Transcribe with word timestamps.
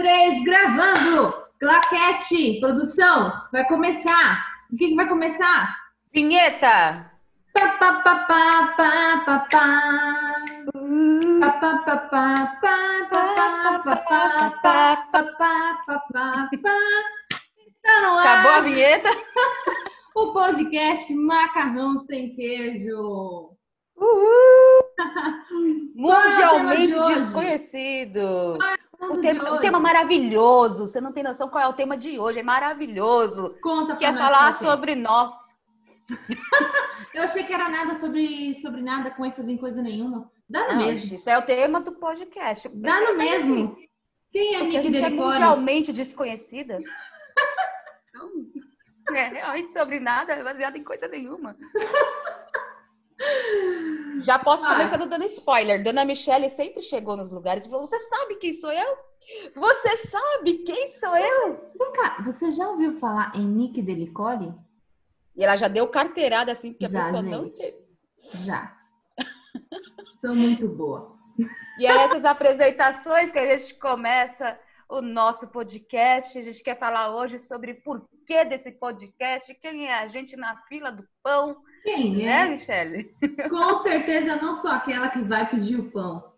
três, 0.00 0.42
gravando! 0.44 1.34
Claquete, 1.60 2.58
produção, 2.58 3.32
vai 3.52 3.66
começar! 3.66 4.46
O 4.72 4.76
que, 4.76 4.88
que 4.88 4.94
vai 4.94 5.06
começar? 5.06 5.76
Vinheta! 6.12 7.10
Acabou 18.20 18.52
a 18.52 18.60
vinheta? 18.62 19.10
o 20.14 20.32
podcast 20.32 21.12
Macarrão 21.14 22.00
Sem 22.06 22.34
Queijo. 22.34 23.50
Uhul! 23.96 24.80
Mundialmente 25.94 26.98
desconhecido. 26.98 28.56
Qual 28.58 28.89
o 29.00 29.20
tema 29.20 29.50
Um 29.50 29.54
de 29.56 29.60
tema, 29.60 29.80
maravilhoso. 29.80 30.86
Você 30.86 31.00
não 31.00 31.12
tem 31.12 31.22
noção 31.22 31.48
qual 31.48 31.64
é 31.64 31.68
o 31.68 31.72
tema 31.72 31.96
de 31.96 32.18
hoje. 32.18 32.40
É 32.40 32.42
maravilhoso. 32.42 33.56
Conta 33.62 33.96
Quer 33.96 34.12
nós 34.12 34.22
falar 34.22 34.54
sobre 34.54 34.94
nós. 34.94 35.32
Eu 37.14 37.22
achei 37.22 37.44
que 37.44 37.52
era 37.52 37.68
nada 37.68 37.94
sobre, 37.96 38.54
sobre 38.60 38.82
nada 38.82 39.10
com 39.10 39.24
ênfase 39.24 39.50
em 39.50 39.56
coisa 39.56 39.80
nenhuma. 39.80 40.30
Dá 40.48 40.66
no 40.66 40.74
Não, 40.74 40.86
mesmo. 40.86 41.14
isso 41.14 41.30
é 41.30 41.38
o 41.38 41.46
tema 41.46 41.80
do 41.80 41.92
podcast. 41.92 42.68
Dá 42.68 43.00
no 43.00 43.16
mesmo. 43.16 43.76
Quem 44.32 44.56
é 44.56 44.58
Porque 44.58 44.76
a 44.76 44.82
Mickey 44.82 44.94
gente 44.94 45.04
é 45.04 45.10
mundialmente 45.10 45.92
desconhecida. 45.92 46.78
Não 48.14 49.16
é 49.16 49.28
realmente 49.28 49.72
sobre 49.72 49.98
nada, 49.98 50.34
é 50.34 50.42
baseado 50.42 50.76
em 50.76 50.84
coisa 50.84 51.08
nenhuma. 51.08 51.56
Já 54.22 54.38
posso 54.38 54.66
Ah. 54.66 54.72
começar 54.72 54.96
dando 54.98 55.24
spoiler. 55.24 55.82
Dona 55.82 56.04
Michelle 56.04 56.48
sempre 56.50 56.82
chegou 56.82 57.16
nos 57.16 57.30
lugares 57.30 57.64
e 57.64 57.68
falou: 57.68 57.86
Você 57.86 57.98
sabe 57.98 58.36
quem 58.36 58.52
sou 58.52 58.72
eu? 58.72 58.96
Você 59.54 59.96
sabe 59.98 60.54
quem 60.64 60.88
sou 60.88 61.16
eu? 61.16 61.72
Nunca- 61.78 62.22
Você 62.22 62.50
já 62.52 62.68
ouviu 62.68 62.98
falar 62.98 63.32
em 63.36 63.46
Mickey 63.46 63.82
Delicori? 63.82 64.52
E 65.36 65.44
ela 65.44 65.56
já 65.56 65.68
deu 65.68 65.86
carteirada 65.88 66.50
assim, 66.52 66.72
porque 66.72 66.86
a 66.86 66.88
Já, 66.88 67.02
pessoa 67.04 67.22
não 67.22 67.44
gente. 67.44 67.58
teve. 67.58 67.84
Já. 68.44 68.76
Sou 70.20 70.34
muito 70.34 70.68
boa. 70.68 71.16
E 71.78 71.86
é 71.86 71.90
essas 72.04 72.24
apresentações 72.24 73.30
que 73.30 73.38
a 73.38 73.56
gente 73.56 73.74
começa 73.74 74.58
o 74.88 75.00
nosso 75.00 75.48
podcast. 75.48 76.36
A 76.38 76.42
gente 76.42 76.62
quer 76.62 76.78
falar 76.78 77.14
hoje 77.16 77.38
sobre 77.38 77.74
por 77.74 78.06
que 78.26 78.44
desse 78.44 78.72
podcast, 78.72 79.54
quem 79.54 79.86
é 79.86 79.94
a 79.94 80.08
gente 80.08 80.36
na 80.36 80.56
fila 80.68 80.90
do 80.92 81.04
pão, 81.22 81.56
Quem 81.82 82.16
né, 82.16 82.24
é? 82.24 82.48
Michelle? 82.48 83.14
Com 83.48 83.78
certeza 83.78 84.36
não 84.36 84.54
sou 84.54 84.70
aquela 84.70 85.08
que 85.08 85.22
vai 85.22 85.48
pedir 85.48 85.76
o 85.78 85.90
pão. 85.90 86.30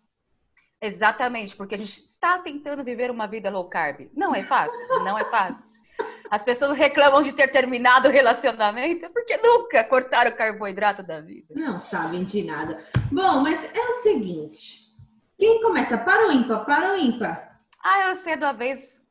Exatamente, 0.81 1.55
porque 1.55 1.75
a 1.75 1.77
gente 1.77 1.97
está 1.97 2.39
tentando 2.39 2.83
viver 2.83 3.09
uma 3.09 3.25
vida 3.25 3.49
low 3.49 3.69
carb. 3.69 4.09
Não 4.13 4.35
é 4.35 4.41
fácil, 4.41 4.85
não 5.03 5.17
é 5.17 5.23
fácil. 5.25 5.81
As 6.29 6.43
pessoas 6.43 6.77
reclamam 6.77 7.21
de 7.21 7.31
ter 7.31 7.49
terminado 7.49 8.09
o 8.09 8.11
relacionamento 8.11 9.09
porque 9.11 9.37
nunca 9.37 9.83
cortaram 9.83 10.31
o 10.31 10.35
carboidrato 10.35 11.03
da 11.03 11.21
vida. 11.21 11.53
Não 11.55 11.77
sabem 11.77 12.23
de 12.23 12.43
nada. 12.43 12.83
Bom, 13.11 13.41
mas 13.41 13.63
é 13.63 13.79
o 13.79 14.01
seguinte. 14.01 14.91
Quem 15.37 15.61
começa? 15.61 15.97
Para 15.97 16.27
o 16.27 16.31
ímpar? 16.31 16.65
Para 16.65 16.93
o 16.93 16.97
ímpar. 16.97 17.49
Ah, 17.83 18.09
eu 18.09 18.15
sei 18.15 18.35
de 18.35 18.43
uma 18.43 18.53
vez. 18.53 19.01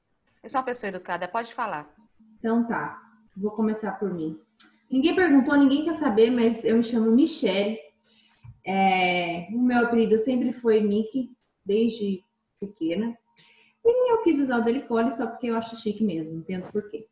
Eu 0.43 0.49
sou 0.49 0.61
uma 0.61 0.65
pessoa 0.65 0.89
educada, 0.89 1.29
pode 1.29 1.55
falar. 1.55 1.89
Então 2.39 2.67
tá. 2.67 3.01
Vou 3.37 3.53
começar 3.53 3.93
por 3.93 4.13
mim. 4.13 4.39
Ninguém 4.93 5.15
perguntou, 5.15 5.57
ninguém 5.57 5.85
quer 5.85 5.95
saber, 5.95 6.31
mas 6.31 6.67
eu 6.67 6.77
me 6.77 6.85
chamo 6.85 7.11
Michelle. 7.11 7.79
É, 8.65 9.49
o 9.51 9.59
meu 9.59 9.87
apelido 9.87 10.19
sempre 10.19 10.53
foi 10.53 10.83
Mickey, 10.83 11.31
desde 11.65 12.23
pequena. 12.61 13.17
E 13.83 14.13
eu 14.13 14.23
quis 14.23 14.39
usar 14.39 14.59
o 14.59 14.65
Delicole 14.65 15.11
só 15.11 15.27
porque 15.27 15.47
eu 15.47 15.57
acho 15.57 15.77
chique 15.81 16.05
mesmo, 16.05 16.37
entendo 16.37 16.71
por 16.71 16.89
quê. 16.91 17.07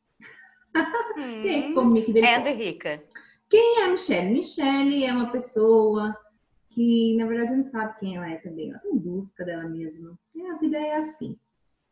E 1.16 1.48
aí 1.48 1.68
ficou 1.68 1.84
Mickey 1.84 2.10
É 2.10 2.38
Delicole. 2.38 2.44
de 2.44 2.64
rica. 2.64 3.02
Quem 3.48 3.80
é 3.80 3.84
a 3.84 3.88
Michelle? 3.88 4.30
Michelle 4.30 5.04
é 5.04 5.12
uma 5.12 5.30
pessoa 5.32 6.16
que, 6.68 7.16
na 7.16 7.26
verdade, 7.26 7.56
não 7.56 7.64
sabe 7.64 7.98
quem 7.98 8.16
ela 8.16 8.30
é 8.30 8.36
também. 8.36 8.70
Ela 8.70 8.78
tá 8.78 8.88
em 8.88 8.96
busca 8.98 9.44
dela 9.44 9.64
mesma. 9.64 10.16
E 10.34 10.42
a 10.46 10.56
vida 10.58 10.78
é 10.78 10.96
assim. 10.96 11.36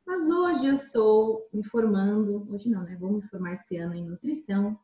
Mas 0.06 0.28
hoje 0.28 0.66
eu 0.66 0.74
estou 0.74 1.48
me 1.52 1.64
formando, 1.64 2.46
hoje 2.50 2.68
não, 2.68 2.84
né? 2.84 2.96
Vou 3.00 3.10
me 3.10 3.22
formar 3.22 3.54
esse 3.54 3.76
ano 3.76 3.94
em 3.94 4.04
nutrição. 4.04 4.78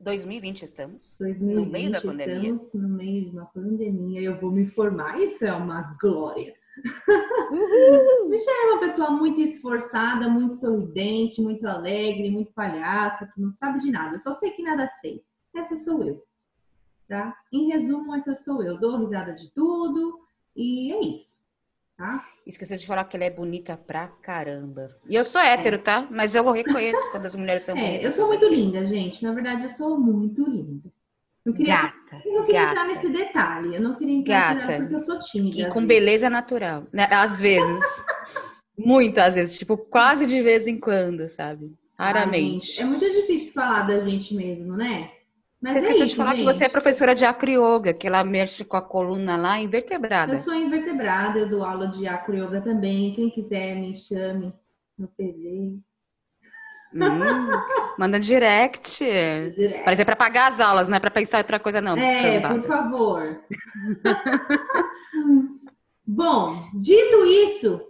2020 0.00 0.62
estamos. 0.62 1.16
2020 1.18 1.64
No 1.64 1.70
meio 1.70 1.92
da 1.92 2.00
pandemia. 2.00 2.54
estamos 2.54 2.74
no 2.74 2.88
meio 2.88 3.24
de 3.24 3.30
uma 3.30 3.46
pandemia. 3.46 4.20
Eu 4.20 4.40
vou 4.40 4.50
me 4.50 4.66
formar. 4.66 5.20
Isso 5.20 5.44
é 5.44 5.52
uma 5.52 5.96
glória. 6.00 6.54
Michelle 8.28 8.60
é 8.60 8.72
uma 8.72 8.80
pessoa 8.80 9.10
muito 9.10 9.40
esforçada, 9.40 10.28
muito 10.28 10.56
sorridente, 10.56 11.40
muito 11.40 11.66
alegre, 11.66 12.30
muito 12.30 12.52
palhaça, 12.52 13.26
que 13.26 13.40
não 13.40 13.54
sabe 13.54 13.80
de 13.80 13.90
nada. 13.90 14.16
Eu 14.16 14.20
só 14.20 14.34
sei 14.34 14.50
que 14.50 14.62
nada 14.62 14.86
sei. 15.00 15.24
Essa 15.54 15.76
sou 15.76 16.02
eu. 16.04 16.22
Tá? 17.08 17.34
Em 17.52 17.68
resumo, 17.68 18.14
essa 18.14 18.34
sou 18.34 18.62
eu. 18.62 18.78
Dou 18.78 18.98
risada 18.98 19.32
de 19.32 19.50
tudo 19.52 20.20
e 20.54 20.92
é 20.92 21.00
isso. 21.00 21.36
Tá? 21.96 22.24
Esqueci 22.46 22.76
de 22.76 22.86
falar 22.86 23.04
que 23.04 23.16
ela 23.16 23.24
é 23.24 23.30
bonita 23.30 23.76
pra 23.76 24.06
caramba. 24.06 24.86
E 25.08 25.16
eu 25.16 25.24
sou 25.24 25.40
hétero, 25.40 25.80
tá? 25.80 26.06
Mas 26.10 26.34
eu 26.34 26.48
reconheço 26.52 27.10
quando 27.10 27.26
as 27.26 27.34
mulheres 27.34 27.64
são 27.64 27.74
bonitas. 27.74 28.04
É, 28.04 28.06
eu 28.06 28.12
sou 28.12 28.28
muito 28.28 28.46
linda, 28.46 28.86
gente. 28.86 29.24
Na 29.24 29.32
verdade, 29.32 29.64
eu 29.64 29.68
sou 29.68 29.98
muito 29.98 30.48
linda. 30.48 30.88
Eu 31.44 31.52
queria, 31.52 31.82
Gata, 31.82 32.22
eu 32.24 32.34
não 32.34 32.44
queria 32.44 32.62
entrar 32.62 32.74
gata. 32.74 32.86
nesse 32.88 33.08
detalhe. 33.08 33.74
Eu 33.74 33.80
não 33.80 33.94
queria 33.94 34.16
entrar 34.16 34.54
nesse 34.54 34.66
detalhe 34.66 34.80
porque 34.82 34.94
eu 34.94 35.00
sou 35.00 35.18
tímida. 35.18 35.58
E 35.58 35.64
com 35.68 35.74
vezes. 35.80 35.88
beleza 35.88 36.30
natural. 36.30 36.86
Né? 36.92 37.08
Às 37.10 37.40
vezes. 37.40 37.84
Muito 38.78 39.18
às 39.18 39.34
vezes. 39.34 39.58
Tipo, 39.58 39.76
quase 39.76 40.26
de 40.26 40.42
vez 40.42 40.66
em 40.66 40.78
quando, 40.78 41.28
sabe? 41.28 41.72
Raramente. 41.98 42.66
gente, 42.66 42.82
é 42.82 42.84
muito 42.84 43.10
difícil 43.10 43.54
falar 43.54 43.82
da 43.86 44.00
gente 44.00 44.34
mesmo, 44.34 44.76
né? 44.76 45.12
Mas 45.66 45.82
Você 45.82 45.88
é 45.88 45.90
isso, 45.90 46.06
de 46.06 46.14
falar 46.14 46.36
gente. 46.36 46.46
que 46.46 46.54
você 46.54 46.64
é 46.66 46.68
professora 46.68 47.12
de 47.12 47.24
acroyoga, 47.24 47.92
que 47.92 48.06
ela 48.06 48.22
mexe 48.22 48.64
com 48.64 48.76
a 48.76 48.80
coluna 48.80 49.36
lá 49.36 49.58
invertebrada. 49.58 50.32
Eu 50.32 50.38
sou 50.38 50.54
invertebrada, 50.54 51.40
eu 51.40 51.48
dou 51.48 51.64
aula 51.64 51.88
de 51.88 52.06
acro 52.06 52.36
yoga 52.36 52.60
também. 52.60 53.12
Quem 53.12 53.28
quiser, 53.28 53.74
me 53.74 53.92
chame 53.96 54.54
no 54.96 55.08
PV. 55.08 55.76
Hum, 56.94 57.00
manda 57.98 58.20
direct. 58.20 59.00
Direto. 59.00 59.82
Mas 59.84 59.98
é 59.98 60.04
pra 60.04 60.14
pagar 60.14 60.52
as 60.52 60.60
aulas, 60.60 60.88
não 60.88 60.98
é 60.98 61.00
pra 61.00 61.10
pensar 61.10 61.38
em 61.38 61.40
outra 61.40 61.58
coisa, 61.58 61.80
não. 61.80 61.96
É, 61.96 62.40
cambada. 62.40 62.60
por 62.60 62.68
favor. 62.68 63.40
Bom, 66.06 66.64
dito 66.74 67.24
isso, 67.24 67.80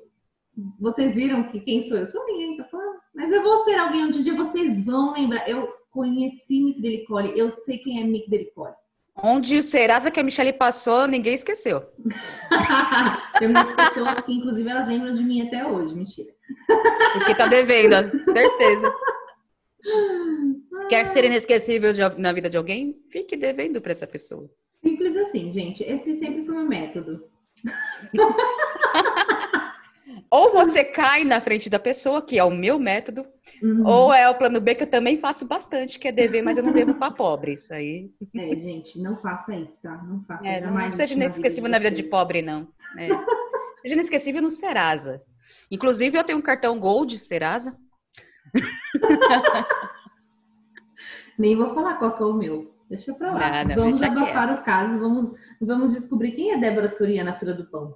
vocês 0.80 1.14
viram 1.14 1.42
que 1.42 1.60
quem 1.60 1.82
sou 1.82 1.98
eu? 1.98 2.06
Sou 2.06 2.24
ninguém, 2.24 2.56
tá 2.56 2.64
falando. 2.64 2.96
Mas 3.14 3.30
eu 3.30 3.42
vou 3.42 3.58
ser 3.58 3.78
alguém 3.78 4.06
um 4.06 4.10
dia, 4.10 4.34
vocês 4.34 4.82
vão 4.82 5.12
lembrar. 5.12 5.46
Eu 5.46 5.68
conheci 5.96 6.60
Mick 6.62 6.80
Delicoli, 6.80 7.38
eu 7.38 7.50
sei 7.50 7.78
quem 7.78 8.00
é 8.00 8.04
Mick 8.04 8.28
Delicoli. 8.28 8.74
Onde 9.22 9.56
o 9.56 9.62
Serasa 9.62 10.10
que 10.10 10.20
a 10.20 10.22
Michelle 10.22 10.52
passou, 10.52 11.06
ninguém 11.08 11.32
esqueceu. 11.34 11.82
Tem 13.38 13.48
umas 13.48 13.72
pessoas 13.72 14.20
que, 14.20 14.32
inclusive, 14.34 14.68
elas 14.68 14.86
lembram 14.86 15.14
de 15.14 15.24
mim 15.24 15.40
até 15.46 15.66
hoje, 15.66 15.94
mentira. 15.94 16.28
Porque 17.14 17.34
tá 17.34 17.46
devendo, 17.46 17.94
certeza. 18.24 18.94
Quer 20.90 21.06
ser 21.06 21.24
inesquecível 21.24 21.94
de- 21.94 22.20
na 22.20 22.30
vida 22.34 22.50
de 22.50 22.58
alguém? 22.58 22.94
Fique 23.10 23.38
devendo 23.38 23.80
pra 23.80 23.92
essa 23.92 24.06
pessoa. 24.06 24.50
Simples 24.74 25.16
assim, 25.16 25.50
gente. 25.50 25.82
Esse 25.82 26.12
sempre 26.14 26.44
foi 26.44 26.54
o 26.54 26.58
meu 26.58 26.68
método. 26.68 27.24
Ou 30.30 30.52
você 30.52 30.84
cai 30.84 31.24
na 31.24 31.40
frente 31.40 31.68
da 31.68 31.78
pessoa, 31.78 32.22
que 32.24 32.38
é 32.38 32.44
o 32.44 32.50
meu 32.50 32.78
método, 32.78 33.26
Uhum. 33.62 33.86
ou 33.86 34.12
é 34.12 34.28
o 34.28 34.36
plano 34.36 34.60
B, 34.60 34.74
que 34.74 34.82
eu 34.84 34.90
também 34.90 35.16
faço 35.16 35.46
bastante, 35.46 35.98
que 35.98 36.08
é 36.08 36.12
dever, 36.12 36.42
mas 36.42 36.58
eu 36.58 36.64
não 36.64 36.72
devo 36.72 36.94
pra 36.94 37.10
pobre. 37.12 37.52
Isso 37.52 37.72
aí. 37.72 38.10
É, 38.34 38.58
gente, 38.58 39.00
não 39.00 39.16
faça 39.16 39.54
isso, 39.56 39.80
tá? 39.82 39.96
Não 40.04 40.22
faça. 40.24 40.46
É, 40.46 40.60
não 40.60 40.68
jamais 40.68 40.96
seja 40.96 41.14
inesquecível 41.14 41.70
na 41.70 41.78
vida 41.78 41.90
de 41.90 42.02
pobre, 42.02 42.42
não. 42.42 42.68
É. 42.98 43.08
Seja 43.80 43.94
inesquecível 43.94 44.42
no 44.42 44.50
Serasa. 44.50 45.22
Inclusive, 45.70 46.18
eu 46.18 46.24
tenho 46.24 46.38
um 46.38 46.42
cartão 46.42 46.78
Gold 46.80 47.16
Serasa. 47.18 47.76
Nem 51.38 51.54
vou 51.56 51.74
falar 51.74 51.94
qual 51.94 52.16
que 52.16 52.22
é 52.22 52.26
o 52.26 52.32
meu. 52.32 52.74
Deixa 52.88 53.12
pra 53.14 53.32
lá. 53.32 53.38
Nada, 53.38 53.74
vamos 53.74 54.00
abafar 54.02 54.54
o 54.58 54.64
caso, 54.64 54.98
vamos, 54.98 55.32
vamos 55.60 55.92
descobrir 55.92 56.32
quem 56.32 56.52
é 56.52 56.58
Débora 56.58 56.88
Soria 56.88 57.22
na 57.22 57.38
fila 57.38 57.52
do 57.52 57.66
pão. 57.66 57.94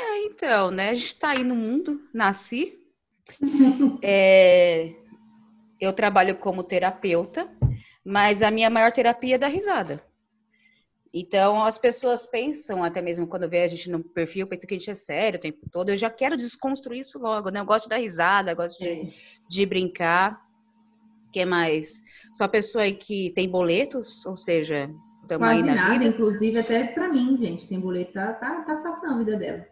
É, 0.00 0.24
então, 0.26 0.70
né? 0.70 0.90
A 0.90 0.94
gente 0.94 1.16
tá 1.16 1.30
aí 1.30 1.44
no 1.44 1.54
mundo, 1.54 2.00
nasci. 2.12 2.76
É, 4.02 4.94
eu 5.80 5.92
trabalho 5.92 6.36
como 6.38 6.62
terapeuta, 6.64 7.48
mas 8.04 8.42
a 8.42 8.50
minha 8.50 8.70
maior 8.70 8.92
terapia 8.92 9.34
é 9.34 9.38
dar 9.38 9.48
risada. 9.48 10.02
Então, 11.12 11.62
as 11.64 11.76
pessoas 11.76 12.24
pensam, 12.24 12.82
até 12.84 13.02
mesmo 13.02 13.26
quando 13.26 13.48
vê 13.48 13.62
a 13.62 13.68
gente 13.68 13.90
no 13.90 14.02
perfil, 14.02 14.46
pensam 14.46 14.66
que 14.68 14.74
a 14.74 14.78
gente 14.78 14.90
é 14.90 14.94
sério 14.94 15.38
o 15.38 15.40
tempo 15.42 15.58
todo. 15.70 15.90
Eu 15.90 15.96
já 15.96 16.08
quero 16.08 16.36
desconstruir 16.36 17.00
isso 17.00 17.18
logo, 17.18 17.50
né? 17.50 17.60
Eu 17.60 17.64
gosto 17.64 17.84
de 17.84 17.90
dar 17.90 17.96
risada, 17.98 18.54
gosto 18.54 18.78
de, 18.78 18.88
É. 18.88 19.12
de 19.48 19.66
brincar. 19.66 20.40
O 21.28 21.30
que 21.32 21.44
mais? 21.44 22.00
Sou 22.34 22.44
a 22.44 22.48
pessoa 22.48 22.84
aí 22.84 22.94
que 22.94 23.30
tem 23.34 23.48
boletos, 23.48 24.24
ou 24.26 24.36
seja, 24.36 24.88
estamos 25.22 25.46
aí 25.48 25.62
na 25.62 25.74
nada, 25.74 25.92
vida. 25.92 26.04
inclusive 26.04 26.58
até 26.58 26.84
pra 26.86 27.08
mim, 27.08 27.36
gente. 27.38 27.66
Tem 27.66 27.78
boleto, 27.78 28.12
tá, 28.12 28.32
tá, 28.34 28.62
tá 28.62 28.82
fácil 28.82 29.02
não 29.08 29.14
a 29.16 29.18
vida 29.18 29.36
dela. 29.36 29.66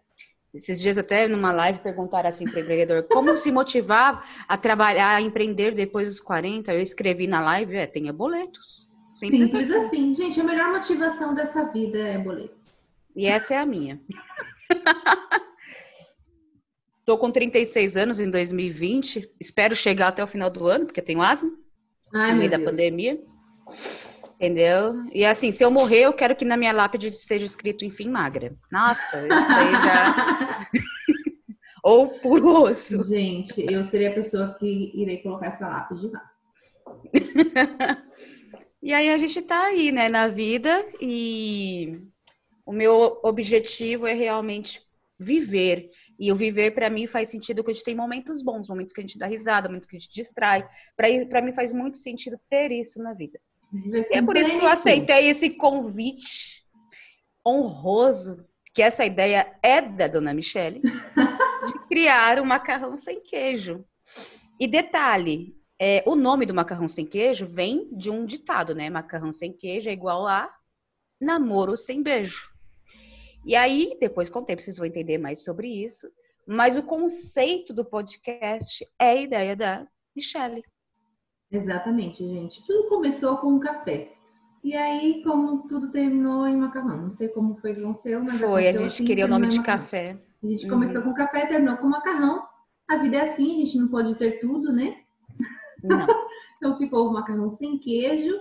Esses 0.58 0.80
dias 0.80 0.98
até 0.98 1.28
numa 1.28 1.52
live 1.52 1.78
perguntaram 1.78 2.28
assim 2.28 2.44
para 2.44 2.56
o 2.58 2.60
empreendedor, 2.60 3.04
como 3.04 3.36
se 3.36 3.52
motivar 3.52 4.28
a 4.48 4.58
trabalhar, 4.58 5.14
a 5.14 5.22
empreender 5.22 5.72
depois 5.72 6.08
dos 6.08 6.18
40? 6.18 6.74
Eu 6.74 6.80
escrevi 6.80 7.28
na 7.28 7.40
live, 7.40 7.76
é, 7.76 7.86
tenha 7.86 8.12
boletos. 8.12 8.88
Simples, 9.14 9.50
Simples 9.50 9.70
assim. 9.70 9.86
assim. 9.86 10.14
Gente, 10.16 10.40
a 10.40 10.44
melhor 10.44 10.72
motivação 10.72 11.32
dessa 11.32 11.62
vida 11.66 11.98
é 11.98 12.18
boletos. 12.18 12.82
E 13.14 13.26
essa 13.26 13.54
é 13.54 13.58
a 13.58 13.64
minha. 13.64 14.00
Tô 17.06 17.16
com 17.16 17.30
36 17.30 17.96
anos 17.96 18.18
em 18.18 18.28
2020. 18.28 19.30
Espero 19.40 19.76
chegar 19.76 20.08
até 20.08 20.24
o 20.24 20.26
final 20.26 20.50
do 20.50 20.66
ano, 20.66 20.86
porque 20.86 21.00
tenho 21.00 21.22
asma. 21.22 21.52
Ai, 22.12 22.32
no 22.32 22.38
meio 22.38 22.50
da 22.50 22.56
Deus. 22.56 22.68
pandemia. 22.68 23.20
Entendeu? 24.38 24.94
E 25.12 25.24
assim, 25.24 25.50
se 25.50 25.64
eu 25.64 25.70
morrer, 25.70 26.02
eu 26.02 26.12
quero 26.12 26.36
que 26.36 26.44
na 26.44 26.56
minha 26.56 26.70
lápide 26.70 27.08
esteja 27.08 27.44
escrito, 27.44 27.84
enfim, 27.84 28.08
magra. 28.08 28.54
Nossa, 28.70 29.26
isso 29.26 29.32
aí 29.32 29.72
já. 29.72 30.70
Ou 31.82 32.08
por 32.20 32.44
osso. 32.44 33.04
Gente, 33.04 33.66
eu 33.68 33.82
seria 33.82 34.10
a 34.10 34.14
pessoa 34.14 34.54
que 34.54 34.92
irei 34.94 35.18
colocar 35.18 35.48
essa 35.48 35.66
lápide 35.66 36.08
lá. 36.08 36.30
e 38.80 38.94
aí 38.94 39.10
a 39.10 39.18
gente 39.18 39.42
tá 39.42 39.60
aí, 39.60 39.90
né, 39.90 40.08
na 40.08 40.28
vida, 40.28 40.86
e 41.00 42.00
o 42.64 42.72
meu 42.72 43.18
objetivo 43.24 44.06
é 44.06 44.12
realmente 44.12 44.80
viver. 45.18 45.90
E 46.16 46.30
o 46.30 46.36
viver, 46.36 46.76
para 46.76 46.88
mim, 46.88 47.08
faz 47.08 47.28
sentido 47.28 47.64
que 47.64 47.72
a 47.72 47.74
gente 47.74 47.84
tem 47.84 47.96
momentos 47.96 48.40
bons, 48.40 48.68
momentos 48.68 48.92
que 48.92 49.00
a 49.00 49.02
gente 49.02 49.18
dá 49.18 49.26
risada, 49.26 49.68
momentos 49.68 49.88
que 49.88 49.96
a 49.96 49.98
gente 49.98 50.12
distrai. 50.12 50.64
Para 50.96 51.42
mim, 51.42 51.52
faz 51.52 51.72
muito 51.72 51.98
sentido 51.98 52.38
ter 52.48 52.70
isso 52.70 53.02
na 53.02 53.14
vida. 53.14 53.40
É 54.10 54.22
por 54.22 54.36
isso 54.36 54.50
que 54.50 54.64
eu 54.64 54.68
aceitei 54.68 55.28
esse 55.28 55.50
convite 55.50 56.62
honroso, 57.46 58.46
que 58.74 58.82
essa 58.82 59.04
ideia 59.04 59.58
é 59.62 59.80
da 59.80 60.06
dona 60.06 60.34
Michele, 60.34 60.80
de 60.80 61.78
criar 61.88 62.40
um 62.40 62.44
macarrão 62.44 62.96
sem 62.96 63.20
queijo. 63.20 63.84
E 64.58 64.66
detalhe, 64.66 65.56
é, 65.80 66.02
o 66.06 66.16
nome 66.16 66.46
do 66.46 66.54
macarrão 66.54 66.88
sem 66.88 67.06
queijo 67.06 67.46
vem 67.46 67.88
de 67.96 68.10
um 68.10 68.24
ditado, 68.24 68.74
né? 68.74 68.90
Macarrão 68.90 69.32
sem 69.32 69.52
queijo 69.52 69.88
é 69.88 69.92
igual 69.92 70.26
a 70.26 70.50
namoro 71.20 71.76
sem 71.76 72.02
beijo. 72.02 72.50
E 73.44 73.54
aí, 73.54 73.96
depois 74.00 74.28
com 74.28 74.40
o 74.40 74.44
tempo, 74.44 74.62
vocês 74.62 74.76
vão 74.76 74.86
entender 74.86 75.18
mais 75.18 75.44
sobre 75.44 75.68
isso. 75.68 76.08
Mas 76.46 76.76
o 76.76 76.82
conceito 76.82 77.72
do 77.72 77.84
podcast 77.84 78.86
é 78.98 79.10
a 79.10 79.16
ideia 79.16 79.54
da 79.54 79.86
Michelle. 80.14 80.64
Exatamente, 81.50 82.26
gente. 82.26 82.64
Tudo 82.66 82.88
começou 82.88 83.36
com 83.38 83.48
um 83.48 83.58
café. 83.58 84.12
E 84.62 84.76
aí, 84.76 85.22
como 85.22 85.66
tudo 85.68 85.90
terminou 85.90 86.46
em 86.46 86.56
macarrão. 86.56 87.02
Não 87.02 87.10
sei 87.12 87.28
como 87.28 87.56
foi 87.56 87.74
que 87.74 87.80
aconteceu, 87.80 88.22
mas 88.22 88.40
foi. 88.40 88.68
A 88.68 88.72
gente 88.72 88.86
assim, 88.86 89.04
queria 89.04 89.26
o 89.26 89.28
nome 89.28 89.48
de 89.48 89.62
café. 89.62 90.18
A 90.42 90.46
gente 90.46 90.64
uhum. 90.64 90.70
começou 90.70 91.02
com 91.02 91.12
café, 91.14 91.46
terminou 91.46 91.76
com 91.78 91.86
macarrão. 91.86 92.44
A 92.88 92.96
vida 92.96 93.16
é 93.16 93.22
assim, 93.22 93.62
a 93.62 93.64
gente 93.64 93.78
não 93.78 93.88
pode 93.88 94.14
ter 94.16 94.40
tudo, 94.40 94.72
né? 94.72 94.96
Não. 95.82 96.06
então 96.56 96.76
ficou 96.76 97.08
o 97.08 97.12
macarrão 97.12 97.48
sem 97.50 97.78
queijo 97.78 98.40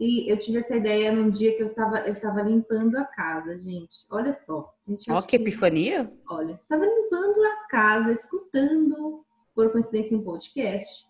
e 0.00 0.28
eu 0.28 0.36
tive 0.36 0.58
essa 0.58 0.74
ideia 0.74 1.12
num 1.12 1.30
dia 1.30 1.54
que 1.54 1.62
eu 1.62 1.66
estava, 1.66 2.00
eu 2.00 2.12
estava 2.12 2.42
limpando 2.42 2.96
a 2.96 3.04
casa, 3.04 3.56
gente. 3.56 4.04
Olha 4.10 4.32
só. 4.32 4.74
Olha 5.08 5.22
que 5.22 5.36
epifania. 5.36 6.12
Olha, 6.28 6.58
estava 6.60 6.84
limpando 6.84 7.44
a 7.44 7.68
casa, 7.68 8.12
escutando, 8.12 9.24
por 9.54 9.70
coincidência, 9.70 10.16
um 10.16 10.24
podcast. 10.24 11.06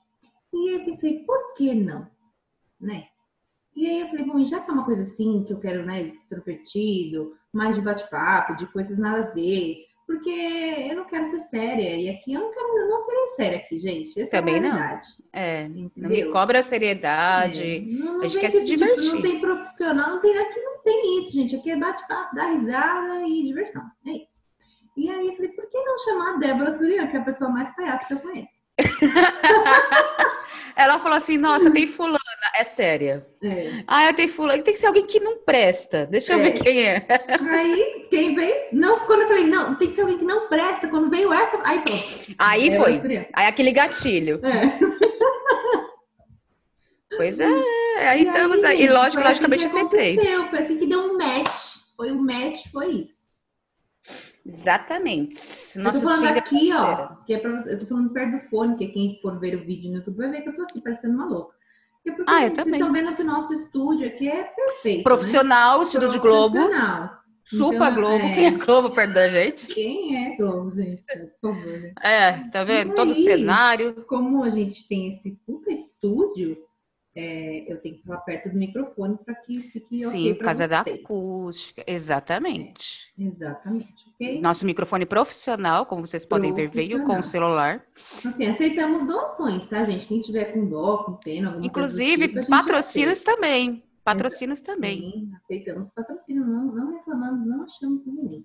E 0.53 0.75
eu 0.75 0.85
pensei, 0.85 1.21
por 1.21 1.55
que 1.55 1.75
não? 1.75 2.07
Né? 2.81 3.07
E 3.75 3.87
aí 3.87 4.01
eu 4.01 4.09
falei, 4.09 4.25
bom, 4.25 4.45
já 4.45 4.61
que 4.61 4.71
é 4.71 4.75
uma 4.75 4.85
coisa 4.85 5.03
assim, 5.03 5.45
que 5.45 5.53
eu 5.53 5.59
quero, 5.59 5.85
né, 5.85 6.03
extrovertido, 6.03 7.35
mais 7.53 7.77
de 7.77 7.83
bate-papo, 7.83 8.55
de 8.57 8.67
coisas 8.67 8.99
nada 8.99 9.23
a 9.23 9.31
ver, 9.31 9.87
porque 10.07 10.31
eu 10.31 10.97
não 10.97 11.07
quero 11.07 11.27
ser 11.27 11.39
séria. 11.39 11.97
E 11.97 12.11
aqui 12.11 12.35
eu 12.35 12.41
não 12.41 12.53
quero, 12.53 12.79
eu 12.79 12.89
não 12.89 12.99
serei 12.99 13.27
séria 13.29 13.59
aqui, 13.59 13.79
gente. 13.79 14.21
Essa 14.21 14.39
Também 14.39 14.57
é 14.57 14.59
a 14.59 14.61
não. 14.61 15.01
É, 15.33 15.69
não 15.97 16.11
me 16.11 16.25
cobra 16.31 16.59
a 16.59 16.63
seriedade. 16.63 17.63
É. 17.63 17.81
Não, 17.81 18.19
não 18.19 18.23
a 18.23 18.29
gente 18.29 18.41
quer 18.41 18.51
se 18.51 18.65
divertir. 18.65 19.05
Tipo, 19.05 19.15
não 19.17 19.23
tem 19.23 19.41
profissional, 19.41 20.11
não 20.11 20.21
tem, 20.21 20.37
aqui 20.37 20.61
não 20.61 20.83
tem 20.83 21.19
isso, 21.19 21.33
gente. 21.33 21.57
Aqui 21.57 21.71
é 21.71 21.77
bate-papo, 21.77 22.35
dar 22.35 22.53
risada 22.53 23.27
e 23.27 23.43
diversão. 23.45 23.83
É 24.07 24.11
isso. 24.11 24.43
E 24.97 25.09
aí 25.09 25.29
eu 25.29 25.35
falei, 25.35 25.51
por 25.53 25.71
que 25.71 25.83
não 25.83 25.99
chamar 25.99 26.35
a 26.35 26.37
Débora 26.37 26.71
Surian, 26.73 27.07
que 27.07 27.17
é 27.17 27.21
a 27.21 27.25
pessoa 27.25 27.51
mais 27.51 27.75
palhaça 27.75 28.07
que 28.07 28.13
eu 28.13 28.21
conheço? 28.21 28.61
Ela 30.77 30.99
falou 30.99 31.17
assim: 31.17 31.37
Nossa, 31.37 31.71
tem 31.71 31.87
fulana, 31.87 32.19
é 32.55 32.65
séria. 32.65 33.27
É. 33.43 33.83
Ah, 33.87 34.07
eu 34.07 34.15
tenho 34.15 34.29
fulana, 34.29 34.63
tem 34.63 34.75
que 34.75 34.81
ser 34.81 34.87
alguém 34.87 35.07
que 35.07 35.21
não 35.21 35.39
presta. 35.39 36.07
Deixa 36.07 36.33
eu 36.33 36.39
é. 36.39 36.43
ver 36.43 36.53
quem 36.53 36.83
é. 36.83 37.07
Aí, 37.51 38.07
quem 38.11 38.35
veio? 38.35 38.55
Não, 38.73 39.01
quando 39.01 39.23
eu 39.23 39.29
falei, 39.29 39.45
não, 39.45 39.75
tem 39.75 39.89
que 39.89 39.95
ser 39.95 40.03
alguém 40.03 40.19
que 40.19 40.25
não 40.25 40.49
presta. 40.49 40.89
Quando 40.89 41.11
veio 41.11 41.33
essa, 41.33 41.59
aí 41.65 41.81
pronto. 41.81 42.05
Aí 42.39 42.69
é 42.69 42.77
foi. 42.77 43.27
Aí 43.33 43.47
aquele 43.47 43.73
gatilho. 43.73 44.41
É. 44.45 45.03
Pois 47.15 47.39
é, 47.39 47.47
aí 48.09 48.25
e 48.25 48.27
estamos 48.27 48.65
aí. 48.65 48.85
E 48.85 48.89
lógico, 48.89 49.23
logicamente 49.23 49.67
assim 49.67 49.81
aceitei. 49.81 50.17
Foi 50.49 50.59
assim 50.59 50.79
que 50.79 50.87
deu 50.87 51.01
um 51.01 51.19
match. 51.19 51.77
Foi 51.95 52.11
o 52.11 52.15
um 52.15 52.23
match, 52.23 52.69
foi 52.73 52.87
isso. 52.89 53.22
Exatamente. 54.45 55.37
Nosso 55.79 55.99
eu 55.99 56.03
tô 56.03 56.11
falando 56.11 56.37
aqui, 56.37 56.73
ó, 56.73 57.09
que 57.25 57.35
é 57.35 57.39
pra 57.39 57.61
você, 57.61 57.75
eu 57.75 57.79
tô 57.79 57.87
falando 57.87 58.11
perto 58.11 58.33
do 58.33 58.51
fone, 58.51 58.77
que 58.77 58.89
quem 58.89 59.19
for 59.23 59.39
ver 59.39 59.55
o 59.55 59.65
vídeo 59.65 59.91
no 59.91 59.99
YouTube 59.99 60.17
vai 60.17 60.31
ver 60.31 60.43
que 60.43 60.49
eu 60.49 60.57
tô 60.57 60.63
aqui 60.63 60.81
parecendo 60.81 61.15
uma 61.15 61.27
louca. 61.27 61.55
É 62.05 62.11
porque 62.11 62.31
ah, 62.31 62.43
eu 62.43 62.49
vocês 62.49 62.65
também. 62.65 62.81
estão 62.81 62.93
vendo 62.93 63.15
que 63.15 63.23
o 63.23 63.27
nosso 63.27 63.55
estúdio 63.55 64.09
aqui 64.09 64.29
é 64.29 64.43
perfeito. 64.43 65.05
Profissional, 65.05 65.79
né? 65.79 65.85
estúdio 65.85 66.11
de 66.11 66.19
Globo. 66.19 66.57
Chupa 67.45 67.75
então, 67.75 67.95
Globo, 67.95 68.25
é... 68.25 68.35
quem 68.35 68.47
é 68.47 68.51
Globo 68.53 68.91
perto 68.91 69.15
da 69.15 69.29
gente? 69.29 69.67
Quem 69.67 70.27
é 70.27 70.37
Globo, 70.37 70.73
gente? 70.75 71.05
Por 71.41 71.55
favor. 71.55 71.81
Né? 71.81 71.93
É, 72.03 72.49
tá 72.49 72.65
vendo? 72.65 72.95
Todo 72.95 73.13
o 73.13 73.15
cenário. 73.15 74.05
Como 74.07 74.43
a 74.43 74.51
gente 74.51 74.89
tem 74.89 75.09
esse 75.09 75.39
puta 75.47 75.71
estúdio, 75.71 76.57
é, 77.15 77.71
eu 77.71 77.81
tenho 77.81 77.97
que 77.97 78.03
falar 78.05 78.21
perto 78.21 78.49
do 78.49 78.57
microfone 78.57 79.19
para 79.25 79.35
que 79.35 79.61
fique 79.71 80.09
Sim, 80.09 80.35
por 80.35 80.45
causa 80.45 80.67
da 80.67 80.81
acústica, 80.81 81.85
exatamente. 81.87 83.13
É, 83.19 83.25
exatamente, 83.25 83.95
ok? 84.15 84.41
Nosso 84.41 84.65
microfone 84.65 85.05
profissional, 85.05 85.85
como 85.85 86.07
vocês 86.07 86.25
podem 86.25 86.55
ver, 86.55 86.71
veio 86.71 87.05
com 87.05 87.19
o 87.19 87.23
celular. 87.23 87.85
Assim, 87.97 88.47
aceitamos 88.47 89.07
doações, 89.07 89.69
tá, 89.69 89.85
gente? 89.85 90.07
Quem 90.07 90.21
tiver 90.21 90.53
com 90.53 90.67
dó, 90.67 91.05
com 91.05 91.13
pena, 91.15 91.49
alguma 91.49 91.67
Inclusive, 91.67 92.29
tipo, 92.29 92.49
patrocínios 92.49 93.21
aceita. 93.21 93.35
também. 93.35 93.83
Patrocínios 94.03 94.61
também. 94.61 95.01
Sim, 95.01 95.31
aceitamos 95.37 95.91
patrocínio, 95.91 96.45
não, 96.45 96.75
não 96.75 96.93
reclamamos, 96.93 97.47
não 97.47 97.65
achamos 97.65 98.07
ruim. 98.07 98.45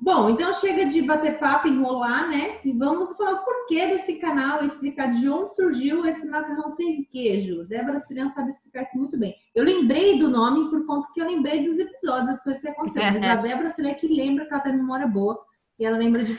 Bom, 0.00 0.30
então 0.30 0.52
chega 0.54 0.86
de 0.86 1.02
bater 1.02 1.38
papo, 1.38 1.68
enrolar, 1.68 2.26
né? 2.28 2.58
E 2.64 2.72
vamos 2.72 3.14
falar 3.16 3.34
o 3.34 3.44
porquê 3.44 3.86
desse 3.86 4.14
canal, 4.14 4.64
explicar 4.64 5.12
de 5.12 5.28
onde 5.28 5.54
surgiu 5.54 6.06
esse 6.06 6.26
macarrão 6.26 6.70
sem 6.70 7.04
queijo. 7.04 7.62
Débora 7.68 8.00
Sirian 8.00 8.30
sabe 8.30 8.50
explicar 8.50 8.84
isso 8.84 8.96
muito 8.96 9.18
bem. 9.18 9.34
Eu 9.54 9.62
lembrei 9.62 10.18
do 10.18 10.30
nome 10.30 10.70
por 10.70 10.86
conta 10.86 11.08
que 11.12 11.20
eu 11.20 11.26
lembrei 11.26 11.64
dos 11.64 11.78
episódios, 11.78 12.28
das 12.28 12.42
coisas 12.42 12.62
que 12.62 12.68
aconteceram. 12.68 13.12
Mas 13.12 13.24
a 13.24 13.36
Débora 13.42 13.68
Sirian 13.68 13.90
é 13.90 13.94
que 13.94 14.08
lembra 14.08 14.46
que 14.46 14.54
ela 14.54 14.62
tem 14.62 14.76
memória 14.76 15.06
boa 15.06 15.38
e 15.78 15.84
ela 15.84 15.98
lembra 15.98 16.24
de 16.24 16.38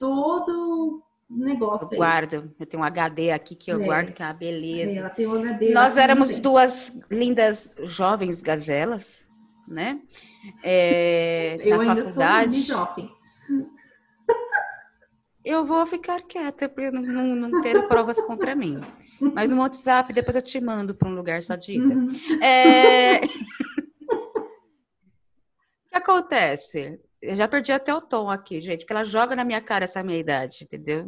todo 0.00 1.02
o 1.30 1.36
negócio. 1.36 1.88
Eu 1.92 1.98
guardo, 1.98 2.52
eu 2.58 2.66
tenho 2.66 2.82
um 2.82 2.86
HD 2.86 3.30
aqui 3.30 3.54
que 3.54 3.70
eu 3.70 3.80
é. 3.80 3.84
guardo, 3.84 4.12
que 4.12 4.22
é 4.22 4.26
uma 4.26 4.34
beleza. 4.34 4.96
É, 4.96 4.98
ela 4.98 5.10
tem 5.10 5.26
um 5.28 5.34
HD. 5.34 5.72
Nós 5.72 5.96
éramos 5.96 6.38
duas 6.40 6.96
lindas 7.08 7.72
jovens 7.84 8.42
gazelas 8.42 9.25
né? 9.66 10.00
É, 10.62 11.56
eu 11.60 11.80
ainda 11.80 12.04
faculdade. 12.04 12.54
sou 12.54 12.76
jovem. 12.76 13.16
Eu 15.44 15.64
vou 15.64 15.86
ficar 15.86 16.22
quieta 16.22 16.68
para 16.68 16.90
não, 16.90 17.02
não, 17.02 17.48
não, 17.48 17.60
ter 17.60 17.86
provas 17.86 18.20
contra 18.20 18.54
mim. 18.56 18.80
Mas 19.20 19.48
no 19.48 19.58
WhatsApp, 19.60 20.12
depois 20.12 20.34
eu 20.34 20.42
te 20.42 20.60
mando 20.60 20.92
para 20.92 21.08
um 21.08 21.14
lugar 21.14 21.40
só 21.40 21.54
de 21.54 21.74
ida. 21.74 21.94
Uhum. 21.94 22.08
É... 22.42 23.20
o 23.24 23.28
que 25.88 25.94
acontece? 25.94 27.00
Eu 27.22 27.36
já 27.36 27.46
perdi 27.46 27.70
até 27.72 27.94
o 27.94 28.00
tom 28.00 28.28
aqui, 28.28 28.60
gente, 28.60 28.80
porque 28.80 28.92
ela 28.92 29.04
joga 29.04 29.36
na 29.36 29.44
minha 29.44 29.60
cara 29.60 29.84
essa 29.84 30.02
minha 30.02 30.18
idade, 30.18 30.58
entendeu? 30.62 31.06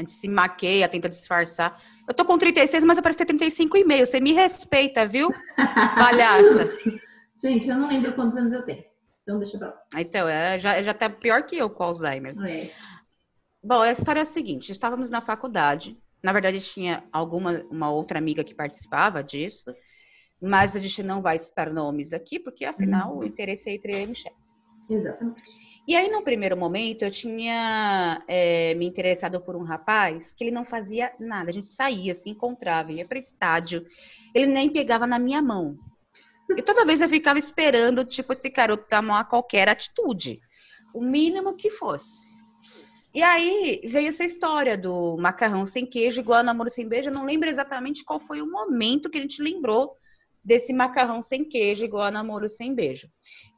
A 0.00 0.02
gente 0.02 0.12
se 0.12 0.28
maqueia, 0.28 0.88
tenta 0.88 1.10
disfarçar. 1.10 1.78
Eu 2.08 2.14
tô 2.14 2.24
com 2.24 2.38
36, 2.38 2.84
mas 2.84 2.96
eu 2.96 3.02
pareço 3.02 3.18
ter 3.18 3.26
35 3.26 3.76
e 3.76 3.84
meio. 3.84 4.06
Você 4.06 4.18
me 4.18 4.32
respeita, 4.32 5.06
viu? 5.06 5.30
Palhaça. 5.94 6.70
Gente, 7.36 7.68
eu 7.68 7.76
não 7.76 7.86
lembro 7.86 8.14
quantos 8.14 8.38
anos 8.38 8.54
eu 8.54 8.62
tenho. 8.62 8.82
Então 9.22 9.38
deixa 9.38 9.58
pra 9.58 9.68
lá. 9.68 9.82
Então, 9.98 10.26
é, 10.26 10.58
já, 10.58 10.82
já 10.82 10.94
tá 10.94 11.10
pior 11.10 11.44
que 11.44 11.54
eu 11.58 11.68
com 11.68 11.82
Alzheimer. 11.82 12.34
É. 12.48 12.70
Bom, 13.62 13.82
a 13.82 13.92
história 13.92 14.20
é 14.20 14.22
a 14.22 14.24
seguinte: 14.24 14.72
estávamos 14.72 15.10
na 15.10 15.20
faculdade. 15.20 15.98
Na 16.24 16.32
verdade, 16.32 16.60
tinha 16.60 17.04
alguma 17.12 17.62
uma 17.70 17.90
outra 17.90 18.18
amiga 18.18 18.42
que 18.42 18.54
participava 18.54 19.22
disso, 19.22 19.74
mas 20.40 20.74
a 20.74 20.78
gente 20.78 21.02
não 21.02 21.20
vai 21.20 21.38
citar 21.38 21.70
nomes 21.70 22.14
aqui, 22.14 22.40
porque 22.40 22.64
afinal 22.64 23.12
uhum. 23.12 23.18
o 23.18 23.24
interesse 23.24 23.68
é 23.68 23.74
entre 23.74 23.92
eu 23.92 24.00
e 24.00 24.06
Michelle. 24.06 24.36
Exatamente. 24.88 25.59
E 25.90 25.96
aí, 25.96 26.08
no 26.08 26.22
primeiro 26.22 26.56
momento, 26.56 27.02
eu 27.02 27.10
tinha 27.10 28.22
é, 28.28 28.76
me 28.76 28.86
interessado 28.86 29.40
por 29.40 29.56
um 29.56 29.64
rapaz 29.64 30.32
que 30.32 30.44
ele 30.44 30.52
não 30.52 30.64
fazia 30.64 31.12
nada. 31.18 31.50
A 31.50 31.52
gente 31.52 31.66
saía, 31.66 32.14
se 32.14 32.30
encontrava, 32.30 32.92
ia 32.92 33.04
para 33.04 33.18
estádio. 33.18 33.84
Ele 34.32 34.46
nem 34.46 34.70
pegava 34.70 35.04
na 35.04 35.18
minha 35.18 35.42
mão. 35.42 35.76
E 36.56 36.62
toda 36.62 36.84
vez 36.84 37.00
eu 37.00 37.08
ficava 37.08 37.40
esperando, 37.40 38.04
tipo, 38.04 38.32
esse 38.32 38.50
garoto 38.50 38.86
tomar 38.88 39.24
qualquer 39.24 39.68
atitude. 39.68 40.40
o 40.94 41.02
mínimo 41.02 41.56
que 41.56 41.68
fosse. 41.70 42.28
E 43.12 43.20
aí 43.20 43.80
veio 43.86 44.10
essa 44.10 44.22
história 44.22 44.78
do 44.78 45.16
macarrão 45.16 45.66
sem 45.66 45.84
queijo 45.84 46.20
igual 46.20 46.44
namoro 46.44 46.70
sem 46.70 46.86
beijo. 46.86 47.10
Eu 47.10 47.14
não 47.14 47.24
lembro 47.24 47.48
exatamente 47.48 48.04
qual 48.04 48.20
foi 48.20 48.40
o 48.40 48.48
momento 48.48 49.10
que 49.10 49.18
a 49.18 49.20
gente 49.20 49.42
lembrou 49.42 49.96
desse 50.44 50.72
macarrão 50.72 51.20
sem 51.22 51.44
queijo 51.44 51.84
igual 51.84 52.04
a 52.04 52.10
namoro 52.10 52.48
sem 52.48 52.74
beijo. 52.74 53.08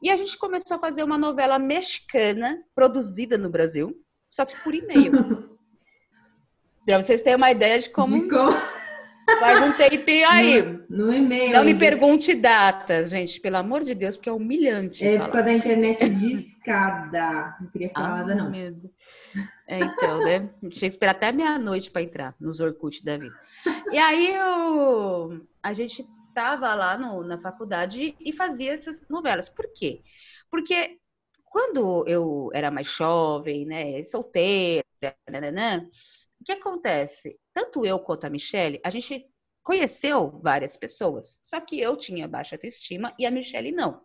E 0.01 0.09
a 0.09 0.15
gente 0.17 0.37
começou 0.37 0.77
a 0.77 0.79
fazer 0.79 1.03
uma 1.03 1.17
novela 1.17 1.57
mexicana 1.57 2.61
produzida 2.75 3.37
no 3.37 3.49
Brasil, 3.49 3.95
só 4.29 4.45
que 4.45 4.55
por 4.63 4.75
e-mail. 4.75 5.11
pra 6.85 7.01
vocês 7.01 7.23
terem 7.23 7.37
uma 7.37 7.51
ideia 7.51 7.79
de 7.79 7.89
como, 7.89 8.21
De 8.21 8.29
como... 8.29 8.51
faz 9.39 9.61
um 9.63 9.71
tempinho 9.73 10.27
aí. 10.29 10.61
No, 10.61 11.05
no 11.07 11.13
e-mail. 11.13 11.53
Não 11.53 11.63
me 11.63 11.73
pergunte 11.73 12.35
datas, 12.35 13.09
gente, 13.09 13.39
pelo 13.39 13.57
amor 13.57 13.83
de 13.83 13.95
Deus, 13.95 14.17
porque 14.17 14.29
é 14.29 14.33
humilhante. 14.33 15.05
É 15.07 15.15
época 15.15 15.41
da 15.41 15.53
internet 15.53 16.07
de 16.09 16.33
escada. 16.33 17.55
Não 17.61 17.67
queria 17.69 17.89
falar 17.89 18.07
Ah, 18.07 18.17
nada, 18.17 18.35
não. 18.35 18.51
Deus. 18.51 18.75
É, 19.67 19.79
então, 19.79 20.19
né? 20.19 20.49
Tinha 20.59 20.69
que 20.69 20.85
esperar 20.85 21.13
até 21.13 21.31
meia-noite 21.31 21.89
para 21.89 22.01
entrar 22.01 22.35
nos 22.39 22.59
Orkut 22.59 23.03
da 23.03 23.17
vida. 23.17 23.33
E 23.89 23.97
aí 23.97 24.35
eu, 24.35 25.41
a 25.63 25.71
gente 25.71 26.05
tava 26.33 26.73
lá 26.75 26.97
no- 26.97 27.23
na 27.23 27.37
faculdade 27.39 28.15
e 28.19 28.33
fazia 28.33 28.73
essas 28.73 29.07
novelas. 29.09 29.49
Por 29.49 29.71
quê? 29.73 30.03
Porque 30.49 30.99
quando 31.45 32.05
eu 32.07 32.49
era 32.53 32.71
mais 32.71 32.87
jovem, 32.87 33.65
né, 33.65 34.03
solteira, 34.03 34.83
nananã, 35.29 35.87
o 36.39 36.43
que 36.45 36.51
acontece? 36.53 37.39
Tanto 37.53 37.85
eu 37.85 37.99
quanto 37.99 38.25
a 38.25 38.29
Michelle, 38.29 38.79
a 38.83 38.89
gente 38.89 39.25
conheceu 39.63 40.39
várias 40.41 40.75
pessoas, 40.77 41.39
só 41.41 41.61
que 41.61 41.79
eu 41.79 41.95
tinha 41.97 42.27
baixa 42.27 42.55
autoestima 42.55 43.13
e 43.19 43.25
a 43.25 43.31
Michelle 43.31 43.71
não. 43.71 44.01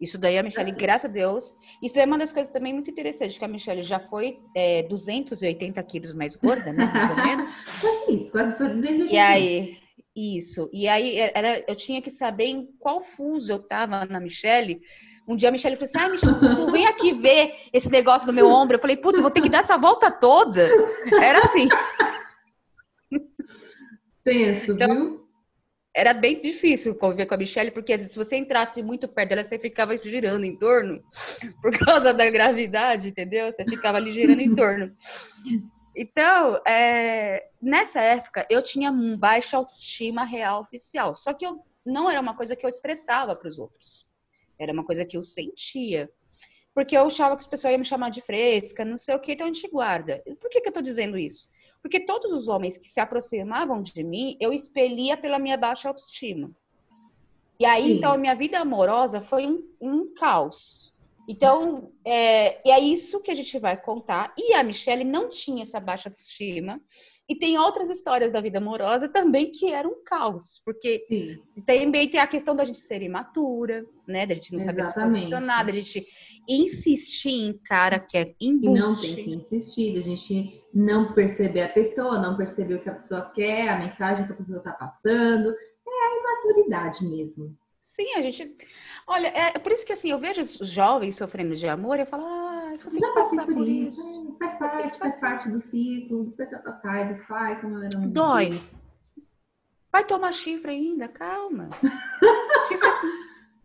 Isso 0.00 0.16
daí 0.16 0.38
a 0.38 0.42
Michelle, 0.42 0.70
Assim. 0.70 0.78
graças 0.78 1.10
a 1.10 1.12
Deus, 1.12 1.54
isso 1.82 1.98
é 1.98 2.06
uma 2.06 2.16
das 2.16 2.32
coisas 2.32 2.50
também 2.50 2.72
muito 2.72 2.90
interessantes, 2.90 3.36
que 3.36 3.44
a 3.44 3.48
Michelle 3.48 3.82
já 3.82 4.00
foi 4.00 4.38
é, 4.56 4.82
280 4.84 5.82
quilos 5.82 6.14
mais 6.14 6.34
gorda, 6.36 6.72
né, 6.72 6.90
mais 6.94 7.10
ou 7.10 7.16
menos. 7.22 7.50
Quase 7.80 8.16
isso, 8.16 8.32
quase 8.32 8.56
foi 8.56 8.68
280. 8.70 9.12
E 9.12 9.18
aí, 9.18 9.78
isso. 10.14 10.68
E 10.72 10.88
aí, 10.88 11.18
era, 11.18 11.64
eu 11.66 11.76
tinha 11.76 12.02
que 12.02 12.10
saber 12.10 12.46
em 12.46 12.66
qual 12.78 13.00
fuso 13.00 13.52
eu 13.52 13.58
tava 13.58 14.04
na 14.04 14.20
Michelle. 14.20 14.80
Um 15.28 15.36
dia 15.36 15.48
a 15.48 15.52
Michelle 15.52 15.76
falou 15.76 15.84
assim: 15.88 15.98
ai, 15.98 16.10
Michelle, 16.10 16.40
Su, 16.40 16.70
vem 16.70 16.86
aqui 16.86 17.12
ver 17.12 17.54
esse 17.72 17.88
negócio 17.90 18.26
no 18.26 18.32
meu 18.32 18.48
ombro. 18.48 18.76
Eu 18.76 18.80
falei, 18.80 18.96
putz, 18.96 19.18
eu 19.18 19.22
vou 19.22 19.30
ter 19.30 19.40
que 19.40 19.48
dar 19.48 19.58
essa 19.58 19.76
volta 19.76 20.10
toda. 20.10 20.66
Era 21.22 21.38
assim, 21.40 21.68
Tenso, 24.24 24.72
Então, 24.72 24.88
viu? 24.88 25.20
era 25.94 26.12
bem 26.12 26.40
difícil 26.40 26.94
conviver 26.94 27.26
com 27.26 27.34
a 27.34 27.38
Michelle, 27.38 27.70
porque 27.70 27.92
às 27.92 28.00
vezes, 28.00 28.12
se 28.12 28.18
você 28.18 28.36
entrasse 28.36 28.82
muito 28.82 29.08
perto 29.08 29.30
dela, 29.30 29.44
você 29.44 29.58
ficava 29.58 29.96
girando 29.96 30.44
em 30.44 30.56
torno, 30.56 31.02
por 31.62 31.76
causa 31.78 32.12
da 32.12 32.28
gravidade, 32.30 33.08
entendeu? 33.08 33.50
Você 33.52 33.64
ficava 33.64 33.98
ali 33.98 34.12
girando 34.12 34.40
em 34.40 34.54
torno. 34.54 34.92
Então, 35.94 36.60
é, 36.66 37.48
nessa 37.60 38.00
época, 38.00 38.46
eu 38.48 38.62
tinha 38.62 38.92
baixa 39.18 39.56
autoestima 39.56 40.24
real 40.24 40.60
oficial. 40.60 41.14
Só 41.14 41.32
que 41.32 41.44
eu, 41.44 41.64
não 41.84 42.08
era 42.10 42.20
uma 42.20 42.36
coisa 42.36 42.54
que 42.54 42.64
eu 42.64 42.70
expressava 42.70 43.34
para 43.34 43.48
os 43.48 43.58
outros. 43.58 44.06
Era 44.58 44.72
uma 44.72 44.84
coisa 44.84 45.04
que 45.04 45.16
eu 45.16 45.24
sentia. 45.24 46.10
Porque 46.72 46.96
eu 46.96 47.06
achava 47.06 47.36
que 47.36 47.42
as 47.42 47.48
pessoas 47.48 47.72
iam 47.72 47.78
me 47.78 47.84
chamar 47.84 48.10
de 48.10 48.20
fresca, 48.20 48.84
não 48.84 48.96
sei 48.96 49.14
o 49.14 49.18
que, 49.18 49.32
então 49.32 49.46
a 49.46 49.52
gente 49.52 49.68
guarda. 49.68 50.22
Por 50.40 50.48
que, 50.48 50.60
que 50.60 50.68
eu 50.68 50.72
tô 50.72 50.80
dizendo 50.80 51.18
isso? 51.18 51.48
Porque 51.82 52.00
todos 52.00 52.30
os 52.30 52.46
homens 52.46 52.76
que 52.76 52.88
se 52.88 53.00
aproximavam 53.00 53.82
de 53.82 54.04
mim, 54.04 54.36
eu 54.40 54.52
expelia 54.52 55.16
pela 55.16 55.38
minha 55.38 55.56
baixa 55.56 55.88
autoestima. 55.88 56.50
E 57.58 57.66
aí, 57.66 57.84
Sim. 57.84 57.92
então, 57.94 58.12
a 58.12 58.18
minha 58.18 58.34
vida 58.34 58.58
amorosa 58.58 59.20
foi 59.20 59.46
um, 59.46 59.68
um 59.80 60.14
caos. 60.14 60.89
Então, 61.28 61.92
é, 62.04 62.68
é 62.68 62.80
isso 62.80 63.20
que 63.20 63.30
a 63.30 63.34
gente 63.34 63.58
vai 63.58 63.80
contar. 63.80 64.32
E 64.36 64.52
a 64.52 64.62
Michelle 64.64 65.04
não 65.04 65.28
tinha 65.28 65.62
essa 65.62 65.78
baixa 65.78 66.08
autoestima. 66.08 66.80
E 67.28 67.36
tem 67.36 67.56
outras 67.56 67.88
histórias 67.88 68.32
da 68.32 68.40
vida 68.40 68.58
amorosa 68.58 69.08
também 69.08 69.52
que 69.52 69.72
eram 69.72 69.90
um 69.90 70.02
caos. 70.04 70.60
Porque 70.64 71.04
Sim. 71.08 71.38
também 71.64 72.10
tem 72.10 72.20
a 72.20 72.26
questão 72.26 72.56
da 72.56 72.64
gente 72.64 72.78
ser 72.78 73.02
imatura, 73.02 73.84
né? 74.08 74.26
Da 74.26 74.34
gente 74.34 74.52
não 74.52 74.58
saber 74.58 74.82
se 74.82 74.88
Exatamente. 74.88 75.14
posicionar, 75.14 75.66
da 75.66 75.72
gente 75.72 76.04
insistir 76.48 77.30
em 77.30 77.58
cara 77.58 78.00
que 78.00 78.18
é 78.18 78.34
E 78.40 78.52
não 78.52 78.76
embuste. 78.76 79.14
tem 79.14 79.24
que 79.24 79.54
insistir, 79.56 79.96
a 79.96 80.02
gente 80.02 80.64
não 80.74 81.12
perceber 81.12 81.62
a 81.62 81.68
pessoa, 81.68 82.18
não 82.18 82.36
perceber 82.36 82.74
o 82.74 82.82
que 82.82 82.88
a 82.88 82.94
pessoa 82.94 83.30
quer, 83.32 83.68
a 83.68 83.78
mensagem 83.78 84.26
que 84.26 84.32
a 84.32 84.36
pessoa 84.36 84.58
está 84.58 84.72
passando. 84.72 85.54
É 85.86 85.90
a 85.90 86.18
imaturidade 86.18 87.04
mesmo. 87.06 87.56
Sim, 87.78 88.14
a 88.14 88.20
gente. 88.22 88.56
Olha, 89.10 89.26
é 89.26 89.58
por 89.58 89.72
isso 89.72 89.84
que 89.84 89.92
assim, 89.92 90.12
eu 90.12 90.20
vejo 90.20 90.40
os 90.40 90.68
jovens 90.68 91.16
sofrendo 91.16 91.56
de 91.56 91.66
amor 91.66 91.98
e 91.98 92.02
eu 92.02 92.06
falo, 92.06 92.24
ah, 92.24 92.72
tenho 92.78 93.00
Já 93.00 93.12
passei 93.12 93.38
passar 93.40 93.52
por 93.52 93.66
isso, 93.66 94.36
é, 94.36 94.38
faz 94.38 94.56
parte, 94.56 94.98
faz 95.00 95.20
parte 95.20 95.50
do 95.50 95.60
ciclo, 95.60 96.26
depois 96.26 96.48
vai 96.52 96.62
passar, 96.62 97.00
eles 97.00 97.20
pai, 97.26 97.60
como 97.60 97.82
era 97.82 97.98
um 97.98 98.08
Dói. 98.08 98.50
Vai 99.90 100.04
tomar 100.04 100.30
chifre 100.30 100.70
ainda, 100.70 101.08
calma. 101.08 101.70
chifre 102.68 102.88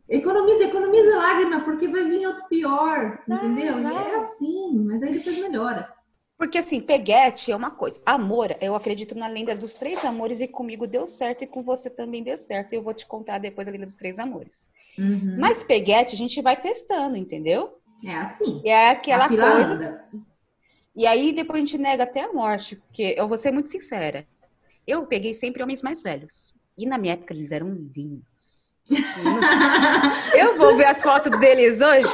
Economiza, 0.10 0.64
economiza 0.64 1.16
lágrima, 1.16 1.62
porque 1.62 1.88
vai 1.90 2.06
vir 2.06 2.26
outro 2.26 2.48
pior, 2.48 3.20
Vai, 3.28 3.38
entendeu? 3.38 3.80
E 3.80 3.84
vai. 3.84 3.94
é 3.94 4.16
assim, 4.16 4.80
mas 4.84 5.04
aí 5.04 5.12
depois 5.12 5.38
melhora. 5.38 5.95
Porque 6.38 6.58
assim, 6.58 6.82
peguete 6.82 7.52
é 7.52 7.56
uma 7.56 7.72
coisa. 7.72 8.02
Amor, 8.06 8.56
eu 8.60 8.76
acredito 8.76 9.16
na 9.16 9.28
lenda 9.28 9.56
dos 9.56 9.74
três 9.74 10.04
amores 10.04 10.42
e 10.42 10.48
comigo 10.48 10.86
deu 10.86 11.08
certo 11.08 11.44
e 11.44 11.48
com 11.48 11.64
você 11.64 11.90
também 11.90 12.22
deu 12.22 12.36
certo. 12.36 12.74
E 12.74 12.76
eu 12.76 12.84
vou 12.84 12.94
te 12.94 13.06
contar 13.06 13.38
depois 13.38 13.68
a 13.68 13.72
lenda 13.72 13.86
dos 13.86 13.96
três 13.96 14.20
amores. 14.20 14.70
Uhum. 14.98 15.38
Mas 15.40 15.64
peguete 15.64 16.14
a 16.14 16.18
gente 16.18 16.42
vai 16.42 16.60
testando, 16.60 17.16
entendeu? 17.16 17.80
É 18.06 18.16
assim. 18.16 18.62
E 18.66 18.70
é 18.70 18.90
aquela 18.90 19.30
coisa. 19.30 19.74
anda. 19.74 20.06
E 20.94 21.08
aí 21.08 21.34
depois 21.34 21.58
a 21.58 21.66
gente 21.66 21.78
nega 21.78 22.04
até 22.04 22.22
a 22.22 22.34
morte, 22.34 22.76
porque 22.76 23.16
eu 23.18 23.28
vou 23.28 23.38
ser 23.38 23.52
muito 23.52 23.70
sincera. 23.70 24.26
Eu 24.86 25.06
peguei 25.08 25.34
sempre 25.34 25.64
homens 25.64 25.82
mais 25.82 26.02
velhos. 26.02 26.54
E 26.78 26.86
na 26.86 26.98
minha 26.98 27.14
época 27.14 27.34
eles 27.34 27.52
eram 27.52 27.70
lindos. 27.70 28.78
Eu 30.38 30.58
vou 30.58 30.76
ver 30.78 30.86
as 30.86 31.02
fotos 31.02 31.40
deles 31.40 31.82
hoje. 31.82 32.10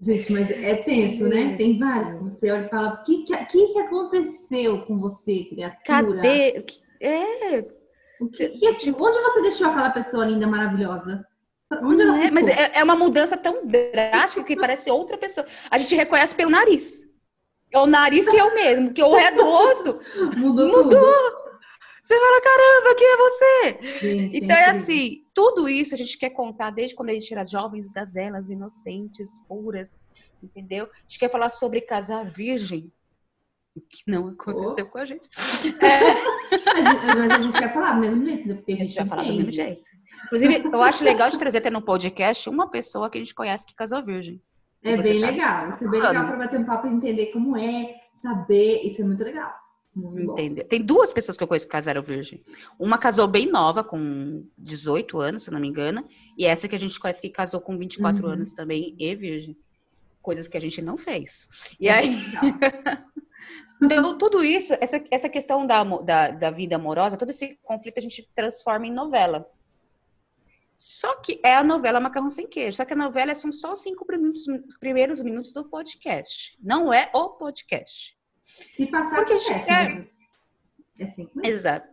Gente, 0.00 0.32
mas 0.32 0.50
é 0.50 0.76
tenso, 0.76 1.28
né? 1.28 1.56
Tem 1.56 1.78
vários 1.78 2.14
que 2.14 2.24
você 2.24 2.50
olha 2.50 2.64
e 2.64 2.68
fala: 2.70 2.94
o 2.94 3.04
que, 3.04 3.22
que, 3.24 3.44
que, 3.44 3.78
aconteceu 3.78 4.80
com 4.86 4.98
você, 4.98 5.44
criatura? 5.44 5.82
Cadê? 5.84 6.64
É, 7.02 7.64
O 8.20 8.26
que, 8.26 8.48
que, 8.48 8.90
onde 8.92 9.20
você 9.20 9.42
deixou 9.42 9.68
aquela 9.68 9.90
pessoa 9.90 10.24
linda, 10.24 10.46
maravilhosa? 10.46 11.26
Onde 11.82 12.02
ela 12.02 12.24
é, 12.24 12.30
mas 12.30 12.48
é, 12.48 12.72
é 12.74 12.82
uma 12.82 12.96
mudança 12.96 13.36
tão 13.36 13.66
drástica 13.66 14.42
que 14.42 14.56
parece 14.56 14.90
outra 14.90 15.16
pessoa. 15.16 15.46
A 15.70 15.78
gente 15.78 15.94
reconhece 15.94 16.34
pelo 16.34 16.50
nariz. 16.50 17.06
É 17.72 17.78
o 17.78 17.86
nariz 17.86 18.28
que 18.28 18.36
é 18.36 18.42
o 18.42 18.54
mesmo, 18.54 18.92
que 18.92 19.02
o 19.02 19.14
resto 19.14 19.36
do 19.36 19.44
rosto 19.44 20.00
Mudou, 20.36 20.66
mudou. 20.66 20.90
tudo. 20.90 21.40
Você 22.02 22.18
fala, 22.18 22.40
caramba, 22.40 22.94
quem 22.96 23.06
é 23.06 23.16
você? 23.16 23.78
Gente, 24.00 24.36
Então 24.38 24.56
é 24.56 24.70
incrível. 24.70 24.80
assim, 24.82 25.24
tudo 25.40 25.68
isso 25.70 25.94
a 25.94 25.96
gente 25.96 26.18
quer 26.18 26.30
contar 26.30 26.70
desde 26.70 26.94
quando 26.94 27.08
a 27.08 27.14
gente 27.14 27.32
era 27.32 27.44
jovens, 27.46 27.88
gazelas, 27.90 28.50
inocentes, 28.50 29.40
puras, 29.48 29.98
entendeu? 30.42 30.84
A 30.84 31.00
gente 31.08 31.18
quer 31.18 31.30
falar 31.30 31.48
sobre 31.48 31.80
casar 31.80 32.30
virgem, 32.30 32.92
o 33.74 33.80
que 33.80 34.02
não 34.06 34.28
aconteceu 34.28 34.84
com 34.86 34.98
a 34.98 35.04
gente. 35.06 35.26
Gente- 35.62 35.78
Mas 35.80 37.30
a 37.32 37.38
gente 37.40 37.58
quer 37.58 37.72
falar 37.72 37.92
do 37.92 38.00
mesmo 38.00 38.24
jeito, 38.26 38.48
né? 38.48 38.54
porque 38.54 38.72
a 38.72 38.74
A 38.74 38.78
gente, 38.78 38.88
gente 38.88 38.96
vai 38.98 39.08
falar 39.08 39.22
do 39.22 39.32
mesmo 39.32 39.52
jeito. 39.52 39.88
Inclusive, 40.26 40.62
eu 40.72 40.82
acho 40.82 41.04
legal 41.04 41.30
de 41.30 41.38
trazer 41.38 41.58
até 41.58 41.70
no 41.70 41.80
podcast 41.80 42.50
uma 42.50 42.68
pessoa 42.68 43.08
que 43.08 43.16
a 43.16 43.20
gente 43.20 43.34
conhece 43.34 43.66
que 43.66 43.74
casou 43.74 44.02
virgem. 44.04 44.42
É 44.82 44.96
bem 44.96 45.18
legal. 45.20 45.70
Isso 45.70 45.84
é 45.84 45.88
bem 45.88 46.00
legal 46.02 46.26
para 46.26 46.36
bater 46.36 46.60
um 46.60 46.64
papo 46.66 46.86
e 46.86 46.90
entender 46.90 47.26
como 47.26 47.56
é, 47.56 47.94
saber. 48.12 48.82
Isso 48.82 49.00
é 49.00 49.04
muito 49.04 49.22
legal. 49.24 49.54
Muito 49.94 50.26
bom. 50.26 50.32
Entendeu? 50.32 50.64
Tem 50.66 50.80
duas 50.82 51.12
pessoas 51.12 51.36
que 51.36 51.42
eu 51.42 51.48
conheço 51.48 51.66
que 51.66 51.72
casaram 51.72 52.02
virgem. 52.02 52.42
Uma 52.78 52.96
casou 52.96 53.26
bem 53.26 53.50
nova, 53.50 53.82
com 53.82 54.44
18 54.56 55.18
anos, 55.18 55.42
se 55.42 55.50
eu 55.50 55.52
não 55.52 55.60
me 55.60 55.68
engano, 55.68 56.06
e 56.38 56.44
essa 56.46 56.68
que 56.68 56.76
a 56.76 56.78
gente 56.78 56.98
conhece 56.98 57.20
que 57.20 57.28
casou 57.28 57.60
com 57.60 57.76
24 57.76 58.24
Uhum. 58.24 58.32
anos 58.32 58.52
também 58.52 58.94
e 58.98 59.14
virgem. 59.14 59.56
Coisas 60.22 60.46
que 60.46 60.56
a 60.56 60.60
gente 60.60 60.80
não 60.82 60.96
fez. 60.96 61.48
E 61.80 61.88
É 61.88 61.92
aí. 61.92 62.16
Então, 63.82 64.18
tudo 64.18 64.44
isso, 64.44 64.74
essa, 64.78 65.02
essa 65.10 65.26
questão 65.26 65.66
da, 65.66 65.82
da, 65.82 66.30
da 66.32 66.50
vida 66.50 66.76
amorosa, 66.76 67.16
todo 67.16 67.30
esse 67.30 67.58
conflito 67.62 67.96
a 67.96 68.02
gente 68.02 68.28
transforma 68.34 68.86
em 68.86 68.92
novela. 68.92 69.50
Só 70.78 71.16
que 71.16 71.40
é 71.42 71.54
a 71.54 71.64
novela 71.64 71.98
Macarrão 71.98 72.28
Sem 72.28 72.46
Queijo. 72.46 72.76
Só 72.76 72.84
que 72.84 72.92
a 72.92 72.96
novela 72.96 73.34
são 73.34 73.50
só 73.50 73.72
os 73.72 73.80
cinco 73.80 74.06
minutos, 74.06 74.44
primeiros 74.78 75.22
minutos 75.22 75.52
do 75.52 75.64
podcast. 75.64 76.58
Não 76.62 76.92
é 76.92 77.10
o 77.14 77.30
podcast. 77.30 78.14
Se 78.42 78.86
passar, 78.86 79.16
Porque 79.16 79.34
a 79.34 79.38
gente 79.38 79.52
acontece. 79.52 79.66
quer- 79.66 80.10
É 80.98 81.04
assim. 81.04 81.28
é. 81.44 81.48
Exato. 81.48 81.88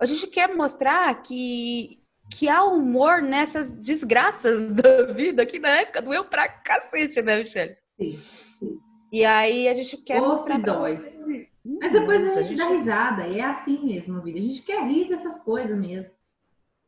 A 0.00 0.06
gente 0.06 0.26
quer 0.26 0.54
mostrar 0.54 1.14
que, 1.22 2.00
que 2.32 2.48
há 2.48 2.64
humor 2.64 3.22
nessas 3.22 3.70
desgraças 3.70 4.72
da 4.72 5.12
vida, 5.12 5.46
que 5.46 5.58
na 5.58 5.68
época 5.68 6.02
doeu 6.02 6.24
pra 6.24 6.48
cacete, 6.48 7.22
né, 7.22 7.38
Michelle? 7.38 7.76
Sim. 7.98 8.78
E 9.12 9.24
aí 9.24 9.68
a 9.68 9.74
gente 9.74 9.96
quer 9.98 10.20
Ou 10.20 10.28
mostrar 10.28 10.56
se 10.56 10.62
dói. 10.62 10.88
você. 10.96 11.48
Mas 11.64 11.92
depois 11.92 12.24
Nossa, 12.24 12.40
a 12.40 12.42
gente 12.42 12.58
dá 12.58 12.68
risada. 12.68 13.28
E 13.28 13.38
é 13.38 13.44
assim 13.44 13.84
mesmo 13.84 14.18
a 14.18 14.20
vida. 14.20 14.38
A 14.38 14.42
gente 14.42 14.62
quer 14.62 14.82
rir 14.86 15.08
dessas 15.08 15.38
coisas 15.38 15.78
mesmo. 15.78 16.12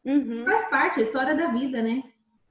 Uhum. 0.05 0.45
Faz 0.45 0.69
parte, 0.69 1.01
a 1.01 1.03
história 1.03 1.35
da 1.35 1.49
vida, 1.53 1.81
né? 1.83 2.03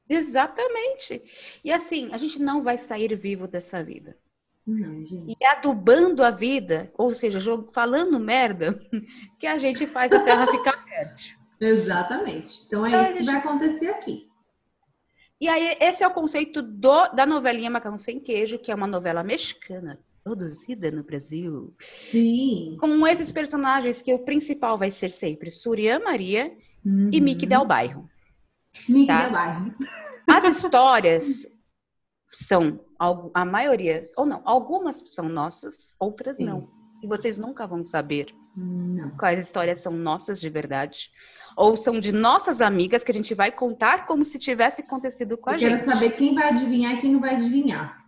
Exatamente. 0.10 1.22
E 1.64 1.72
assim, 1.72 2.10
a 2.14 2.18
gente 2.18 2.42
não 2.42 2.64
vai 2.64 2.78
sair 2.78 3.14
vivo 3.16 3.48
dessa 3.48 3.84
vida. 3.84 4.18
Não. 4.66 5.06
E 5.28 5.36
adubando 5.46 6.24
a 6.24 6.32
vida, 6.32 6.92
ou 6.98 7.12
seja, 7.12 7.40
falando 7.72 8.20
merda, 8.20 8.80
que 9.40 9.46
a 9.46 9.58
gente 9.58 9.86
faz 9.86 10.12
a 10.12 10.22
terra 10.22 10.48
ficar 10.48 10.84
fértil. 10.84 11.38
Exatamente. 11.60 12.64
Então 12.66 12.86
é 12.86 12.90
então, 12.90 13.02
isso 13.04 13.12
que 13.14 13.20
gente... 13.20 13.28
vai 13.28 13.36
acontecer 13.36 13.90
aqui. 13.90 14.28
E 15.40 15.48
aí, 15.48 15.78
esse 15.82 16.04
é 16.04 16.08
o 16.08 16.14
conceito 16.14 16.62
do, 16.62 17.10
da 17.10 17.26
novelinha 17.26 17.70
Macarrão 17.70 17.98
Sem 17.98 18.20
Queijo, 18.20 18.58
que 18.58 18.72
é 18.72 18.76
uma 18.76 18.88
novela 18.88 19.24
mexicana, 19.24 20.00
produzida 20.24 20.90
no 20.90 21.04
Brasil. 21.04 21.74
Sim. 21.80 22.78
Com 22.80 23.06
esses 23.06 23.32
personagens 23.32 24.02
que 24.02 24.14
o 24.14 24.20
principal 24.20 24.78
vai 24.78 24.90
ser 24.90 25.12
sempre 25.12 25.52
Surya 25.52 26.00
Maria 26.00 26.52
uhum. 26.84 27.10
e 27.12 27.22
Mickey 27.22 27.46
Del 27.46 27.66
Bairro. 27.66 28.10
Mickey 28.88 29.08
tá? 29.08 29.24
Del 29.24 29.32
Bairro. 29.34 29.76
As 30.28 30.44
histórias 30.46 31.46
são, 32.36 32.80
a 33.34 33.46
maioria, 33.46 34.02
ou 34.18 34.26
não, 34.26 34.42
algumas 34.44 35.04
são 35.08 35.30
nossas, 35.30 35.96
outras 36.00 36.38
Sim. 36.38 36.46
não. 36.46 36.70
E 37.02 37.08
vocês 37.08 37.38
nunca 37.38 37.66
vão 37.66 37.84
saber 37.84 38.36
não. 38.56 39.12
quais 39.12 39.40
histórias 39.40 39.80
são 39.80 39.94
nossas 39.94 40.40
de 40.40 40.50
verdade. 40.50 41.12
Ou 41.56 41.78
são 41.78 42.00
de 42.00 42.12
nossas 42.12 42.62
amigas 42.62 43.04
que 43.04 43.12
a 43.12 43.14
gente 43.14 43.34
vai 43.34 43.52
contar 43.52 44.06
como 44.06 44.26
se 44.26 44.38
tivesse 44.38 44.82
acontecido 44.82 45.38
com 45.38 45.50
Eu 45.50 45.56
a 45.56 45.58
gente. 45.58 45.70
Quero 45.78 45.92
saber 45.92 46.12
quem 46.12 46.36
vai 46.36 46.50
adivinhar 46.50 46.94
e 46.94 47.02
quem 47.02 47.14
não 47.14 47.22
vai 47.22 47.36
adivinhar. 47.36 48.06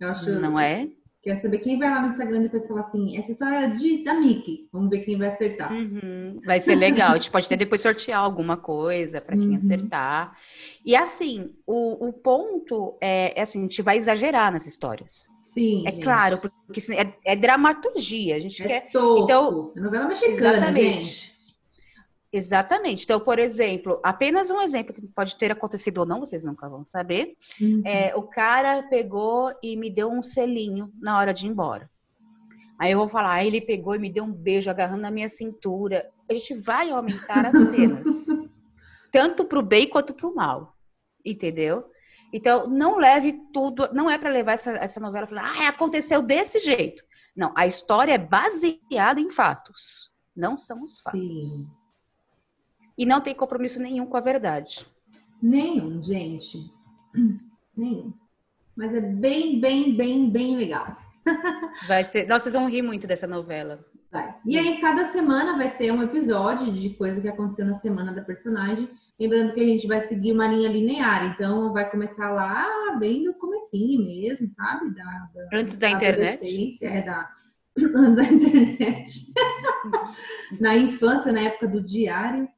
Eu 0.00 0.08
acho. 0.08 0.30
Não 0.30 0.58
é? 0.58 0.88
Quero 1.22 1.40
saber 1.40 1.58
quem 1.58 1.78
vai 1.78 1.90
lá 1.90 2.00
no 2.00 2.08
Instagram 2.08 2.38
e 2.38 2.42
depois 2.44 2.68
falar 2.68 2.80
assim, 2.80 3.18
essa 3.18 3.32
história 3.32 3.66
é 3.66 3.70
de, 3.70 4.04
da 4.04 4.14
Mickey. 4.14 4.68
Vamos 4.72 4.88
ver 4.88 5.00
quem 5.00 5.18
vai 5.18 5.28
acertar. 5.28 5.72
Uhum. 5.72 6.40
Vai 6.44 6.60
ser 6.60 6.76
legal. 6.76 7.12
a 7.12 7.16
gente 7.16 7.30
pode 7.30 7.46
até 7.46 7.56
depois 7.56 7.80
sortear 7.80 8.20
alguma 8.20 8.56
coisa 8.56 9.20
para 9.20 9.36
quem 9.36 9.50
uhum. 9.50 9.56
acertar. 9.56 10.36
E 10.84 10.94
assim, 10.94 11.50
o, 11.66 12.08
o 12.08 12.12
ponto 12.12 12.96
é, 13.00 13.38
é, 13.38 13.42
assim, 13.42 13.58
a 13.58 13.62
gente 13.62 13.82
vai 13.82 13.96
exagerar 13.96 14.52
nas 14.52 14.66
histórias. 14.66 15.26
Sim. 15.42 15.82
É 15.88 15.90
gente. 15.90 16.04
claro, 16.04 16.38
porque 16.38 16.80
é, 16.92 17.12
é, 17.24 17.36
dramaturgia. 17.36 18.36
A 18.36 18.38
gente 18.38 18.62
é 18.62 18.66
quer. 18.66 18.92
Tosco. 18.92 19.24
Então, 19.24 19.72
é 19.76 19.80
novela 19.80 20.06
mexicana, 20.06 20.56
exatamente. 20.56 21.04
gente. 21.04 21.37
Exatamente. 22.32 23.04
Então, 23.04 23.20
por 23.20 23.38
exemplo, 23.38 24.00
apenas 24.02 24.50
um 24.50 24.60
exemplo 24.60 24.94
que 24.94 25.08
pode 25.08 25.36
ter 25.36 25.50
acontecido 25.50 25.98
ou 25.98 26.06
não, 26.06 26.20
vocês 26.20 26.42
nunca 26.42 26.68
vão 26.68 26.84
saber. 26.84 27.34
Uhum. 27.60 27.82
É, 27.84 28.14
o 28.14 28.22
cara 28.22 28.82
pegou 28.82 29.52
e 29.62 29.76
me 29.76 29.90
deu 29.90 30.10
um 30.10 30.22
selinho 30.22 30.92
na 31.00 31.18
hora 31.18 31.32
de 31.32 31.46
ir 31.46 31.50
embora. 31.50 31.90
Aí 32.78 32.92
eu 32.92 32.98
vou 32.98 33.08
falar, 33.08 33.34
aí 33.34 33.48
ele 33.48 33.60
pegou 33.60 33.94
e 33.94 33.98
me 33.98 34.12
deu 34.12 34.24
um 34.24 34.32
beijo 34.32 34.70
agarrando 34.70 35.02
na 35.02 35.10
minha 35.10 35.28
cintura. 35.28 36.08
A 36.30 36.34
gente 36.34 36.54
vai 36.54 36.90
aumentar 36.90 37.46
as 37.46 37.68
cenas. 37.70 38.26
tanto 39.10 39.44
para 39.44 39.58
o 39.58 39.62
bem 39.62 39.88
quanto 39.88 40.14
para 40.14 40.28
o 40.28 40.34
mal. 40.34 40.76
Entendeu? 41.24 41.84
Então, 42.32 42.68
não 42.68 42.98
leve 42.98 43.40
tudo, 43.52 43.92
não 43.92 44.10
é 44.10 44.18
para 44.18 44.30
levar 44.30 44.52
essa, 44.52 44.72
essa 44.72 45.00
novela 45.00 45.24
e 45.24 45.28
falar, 45.28 45.56
ah, 45.56 45.68
aconteceu 45.68 46.22
desse 46.22 46.58
jeito. 46.58 47.02
Não, 47.34 47.52
a 47.56 47.66
história 47.66 48.12
é 48.12 48.18
baseada 48.18 49.20
em 49.20 49.30
fatos, 49.30 50.12
não 50.36 50.56
são 50.56 50.82
os 50.82 51.00
fatos. 51.00 51.20
Sim. 51.20 51.87
E 52.98 53.06
não 53.06 53.20
tem 53.20 53.32
compromisso 53.32 53.80
nenhum 53.80 54.04
com 54.04 54.16
a 54.16 54.20
verdade. 54.20 54.84
Nenhum, 55.40 56.02
gente. 56.02 56.58
Nenhum. 57.76 58.12
Mas 58.76 58.92
é 58.92 59.00
bem, 59.00 59.60
bem, 59.60 59.96
bem, 59.96 60.28
bem 60.28 60.56
legal. 60.56 60.96
Vai 61.86 62.02
ser. 62.02 62.26
Nossa, 62.26 62.44
vocês 62.44 62.54
vão 62.54 62.68
rir 62.68 62.82
muito 62.82 63.06
dessa 63.06 63.26
novela. 63.26 63.84
Vai. 64.10 64.34
E 64.44 64.58
aí, 64.58 64.80
cada 64.80 65.04
semana 65.04 65.56
vai 65.56 65.68
ser 65.68 65.92
um 65.92 66.02
episódio 66.02 66.72
de 66.72 66.90
coisa 66.90 67.20
que 67.20 67.28
aconteceu 67.28 67.66
na 67.66 67.74
semana 67.74 68.12
da 68.12 68.22
personagem. 68.22 68.88
Lembrando 69.20 69.52
que 69.52 69.60
a 69.60 69.66
gente 69.66 69.86
vai 69.86 70.00
seguir 70.00 70.32
uma 70.32 70.48
linha 70.48 70.68
linear, 70.68 71.26
então 71.26 71.72
vai 71.74 71.90
começar 71.90 72.30
lá 72.30 72.96
bem 72.98 73.24
no 73.24 73.34
comecinho 73.34 74.06
mesmo, 74.06 74.50
sabe? 74.50 74.94
Da, 74.94 75.04
da 75.34 75.58
Antes 75.58 75.76
da, 75.76 75.90
da 75.90 75.96
internet? 75.96 76.84
É, 76.84 77.02
da, 77.02 77.30
antes 77.76 78.16
da 78.16 78.24
internet. 78.24 79.32
na 80.58 80.76
infância, 80.76 81.30
na 81.30 81.40
época 81.42 81.68
do 81.68 81.82
diário. 81.82 82.48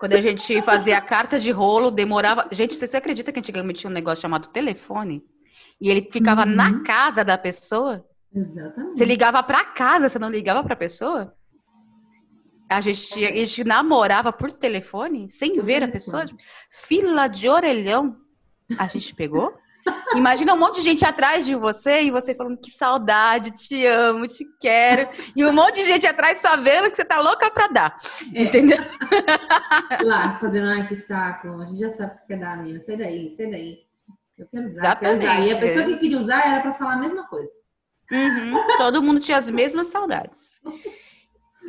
Quando 0.00 0.14
a 0.14 0.20
gente 0.22 0.62
fazia 0.62 0.96
a 0.96 1.00
carta 1.02 1.38
de 1.38 1.50
rolo, 1.50 1.90
demorava. 1.90 2.48
Gente, 2.50 2.74
você 2.74 2.96
acredita 2.96 3.30
que 3.30 3.38
antigamente 3.38 3.80
tinha 3.80 3.90
um 3.90 3.92
negócio 3.92 4.22
chamado 4.22 4.48
telefone? 4.48 5.22
E 5.78 5.90
ele 5.90 6.08
ficava 6.10 6.46
uhum. 6.46 6.54
na 6.54 6.82
casa 6.82 7.22
da 7.22 7.36
pessoa? 7.36 8.02
Exatamente. 8.34 8.96
Você 8.96 9.04
ligava 9.04 9.42
para 9.42 9.62
casa, 9.62 10.08
você 10.08 10.18
não 10.18 10.30
ligava 10.30 10.64
para 10.64 10.72
a 10.72 10.76
pessoa? 10.76 11.34
A 12.66 12.80
gente, 12.80 13.22
a 13.22 13.30
gente 13.30 13.62
namorava 13.62 14.32
por 14.32 14.50
telefone, 14.50 15.28
sem 15.28 15.56
por 15.56 15.64
ver 15.64 15.80
telefone. 15.80 15.90
a 15.90 15.92
pessoa. 15.92 16.38
Fila 16.70 17.26
de 17.26 17.50
orelhão. 17.50 18.16
A 18.78 18.88
gente 18.88 19.14
pegou? 19.14 19.52
Imagina 20.14 20.54
um 20.54 20.58
monte 20.58 20.76
de 20.76 20.82
gente 20.82 21.04
atrás 21.04 21.46
de 21.46 21.54
você 21.54 22.02
e 22.02 22.10
você 22.10 22.34
falando 22.34 22.58
que 22.58 22.70
saudade, 22.70 23.52
te 23.52 23.86
amo, 23.86 24.26
te 24.26 24.44
quero. 24.60 25.08
E 25.36 25.44
um 25.44 25.52
monte 25.52 25.76
de 25.76 25.86
gente 25.86 26.06
atrás 26.06 26.38
sabendo 26.38 26.90
que 26.90 26.96
você 26.96 27.04
tá 27.04 27.20
louca 27.20 27.50
pra 27.50 27.68
dar. 27.68 27.96
É. 28.34 28.42
Entendeu? 28.42 28.78
Lá, 30.02 30.38
fazendo, 30.38 30.68
ai, 30.68 30.88
que 30.88 30.96
saco. 30.96 31.48
A 31.48 31.66
gente 31.66 31.78
já 31.78 31.90
sabe 31.90 32.10
que 32.10 32.16
você 32.16 32.26
quer 32.26 32.38
dar, 32.38 32.56
menina. 32.56 32.80
Sai 32.80 32.96
daí, 32.96 33.30
sai 33.30 33.46
daí. 33.46 33.78
Eu 34.36 34.46
quero 34.50 34.66
usar, 34.66 34.80
Exatamente. 34.80 35.20
Quero 35.20 35.32
usar. 35.32 35.46
E 35.46 35.52
a 35.52 35.60
pessoa 35.60 35.84
que 35.84 35.96
queria 35.96 36.18
usar 36.18 36.46
era 36.46 36.60
pra 36.60 36.74
falar 36.74 36.94
a 36.94 36.98
mesma 36.98 37.26
coisa. 37.26 37.50
Uhum. 38.10 38.66
Todo 38.76 39.02
mundo 39.02 39.20
tinha 39.20 39.36
as 39.36 39.50
mesmas 39.50 39.86
saudades. 39.86 40.60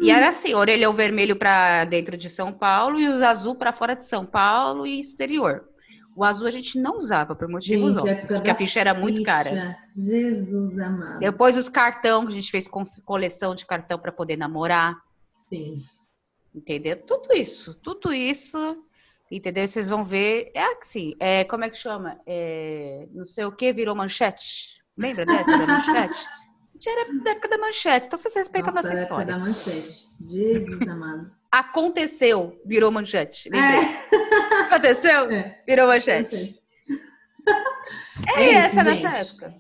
E 0.02 0.10
era 0.10 0.30
assim, 0.30 0.56
orelhão 0.56 0.94
vermelho 0.94 1.36
para 1.36 1.86
dentro 1.86 2.18
de 2.18 2.28
São 2.28 2.52
Paulo 2.52 3.00
e 3.00 3.08
os 3.08 3.22
azul 3.22 3.54
para 3.56 3.72
fora 3.72 3.96
de 3.96 4.04
São 4.04 4.26
Paulo 4.26 4.88
e 4.88 5.00
exterior. 5.00 5.71
O 6.16 6.24
azul 6.24 6.48
a 6.48 6.52
gente 6.52 6.80
não 6.80 6.98
usava 6.98 7.36
por 7.36 7.48
motivos 7.48 7.96
gente, 7.96 8.10
óbvios, 8.10 8.32
porque 8.36 8.50
a 8.50 8.56
ficha 8.56 8.80
era 8.80 8.94
muito 8.94 9.18
ficha. 9.18 9.26
cara. 9.26 9.78
Jesus 9.96 10.78
amado. 10.78 11.20
Depois 11.20 11.56
os 11.56 11.70
cartão, 11.70 12.26
que 12.26 12.34
a 12.34 12.36
gente 12.36 12.52
fez 12.52 12.68
coleção 13.06 13.56
de 13.56 13.66
cartão 13.66 13.98
para 13.98 14.12
poder 14.12 14.38
namorar. 14.38 14.98
Sim. 15.48 15.78
Entendeu? 16.54 16.98
Tudo 16.98 17.34
isso, 17.34 17.74
tudo 17.76 18.14
isso, 18.14 18.78
entendeu? 19.32 19.66
Vocês 19.66 19.90
vão 19.90 20.04
ver, 20.04 20.52
é 20.54 20.66
assim, 20.74 21.16
é, 21.18 21.46
como 21.46 21.64
é 21.64 21.70
que 21.70 21.78
chama? 21.78 22.20
É, 22.26 23.08
não 23.14 23.24
sei 23.24 23.46
o 23.46 23.52
que 23.52 23.72
virou 23.72 23.96
manchete. 23.96 24.82
Lembra 24.98 25.26
dessa 25.26 25.58
da 25.58 25.66
manchete? 25.66 26.26
A 26.72 26.84
gente 26.84 26.90
era 26.90 27.24
da 27.24 27.32
época 27.32 27.48
da 27.48 27.58
manchete, 27.60 28.08
então 28.08 28.18
vocês 28.18 28.34
respeitam 28.34 28.74
Nossa, 28.74 28.88
a 28.88 28.92
nossa 28.92 29.04
história. 29.04 29.34
Da 29.34 29.38
manchete. 29.38 30.08
Jesus 30.20 30.88
amado. 30.88 31.32
Aconteceu, 31.52 32.58
virou 32.66 32.90
manchete. 32.92 33.50
É. 33.54 34.08
Aconteceu, 34.64 35.30
é. 35.30 35.62
virou 35.68 35.88
manchete. 35.88 36.60
É, 38.38 38.44
é 38.44 38.54
essa 38.54 38.84
nessa 38.84 39.10
época. 39.10 39.56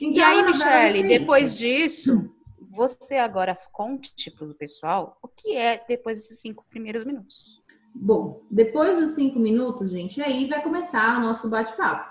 Então, 0.00 0.16
e 0.16 0.22
aí, 0.22 0.44
Michele, 0.44 1.08
depois 1.08 1.48
isso. 1.48 1.58
disso, 1.58 2.34
você 2.70 3.16
agora 3.16 3.58
conte 3.72 4.30
para 4.30 4.46
o 4.46 4.54
pessoal 4.54 5.18
o 5.20 5.26
que 5.26 5.56
é 5.56 5.84
depois 5.88 6.18
desses 6.18 6.38
cinco 6.38 6.64
primeiros 6.70 7.04
minutos. 7.04 7.60
Bom, 7.92 8.44
depois 8.48 8.96
dos 8.96 9.10
cinco 9.10 9.40
minutos, 9.40 9.90
gente, 9.90 10.22
aí 10.22 10.46
vai 10.46 10.62
começar 10.62 11.18
o 11.18 11.22
nosso 11.22 11.50
bate-papo. 11.50 12.08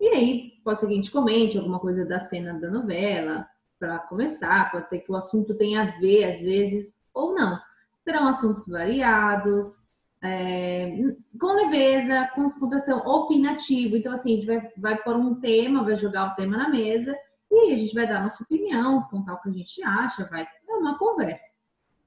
E 0.00 0.08
aí, 0.08 0.52
pode 0.64 0.80
ser 0.80 0.86
que 0.86 0.92
a 0.94 0.96
gente 0.96 1.10
comente 1.10 1.58
alguma 1.58 1.78
coisa 1.78 2.06
da 2.06 2.18
cena 2.18 2.54
da 2.54 2.70
novela, 2.70 3.46
para 3.78 3.98
começar, 3.98 4.72
pode 4.72 4.88
ser 4.88 5.00
que 5.00 5.12
o 5.12 5.16
assunto 5.16 5.54
tenha 5.54 5.82
a 5.82 5.98
ver, 6.00 6.24
às 6.24 6.40
vezes, 6.40 6.94
ou 7.12 7.34
não 7.34 7.60
serão 8.06 8.28
assuntos 8.28 8.68
variados, 8.68 9.88
é, 10.22 10.96
com 11.40 11.52
leveza, 11.52 12.30
com 12.34 12.46
descontração, 12.46 12.98
opinativo. 12.98 13.96
Então, 13.96 14.12
assim, 14.12 14.32
a 14.32 14.36
gente 14.36 14.46
vai, 14.46 14.72
vai 14.76 15.02
pôr 15.02 15.16
um 15.16 15.34
tema, 15.34 15.82
vai 15.82 15.96
jogar 15.96 16.32
o 16.32 16.34
tema 16.36 16.56
na 16.56 16.68
mesa 16.68 17.16
e 17.50 17.72
a 17.72 17.76
gente 17.76 17.94
vai 17.94 18.06
dar 18.06 18.22
nossa 18.22 18.44
opinião, 18.44 19.02
contar 19.10 19.34
o 19.34 19.40
que 19.40 19.48
a 19.48 19.52
gente 19.52 19.82
acha, 19.82 20.24
vai 20.26 20.46
é 20.68 20.72
uma 20.74 20.96
conversa, 20.98 21.48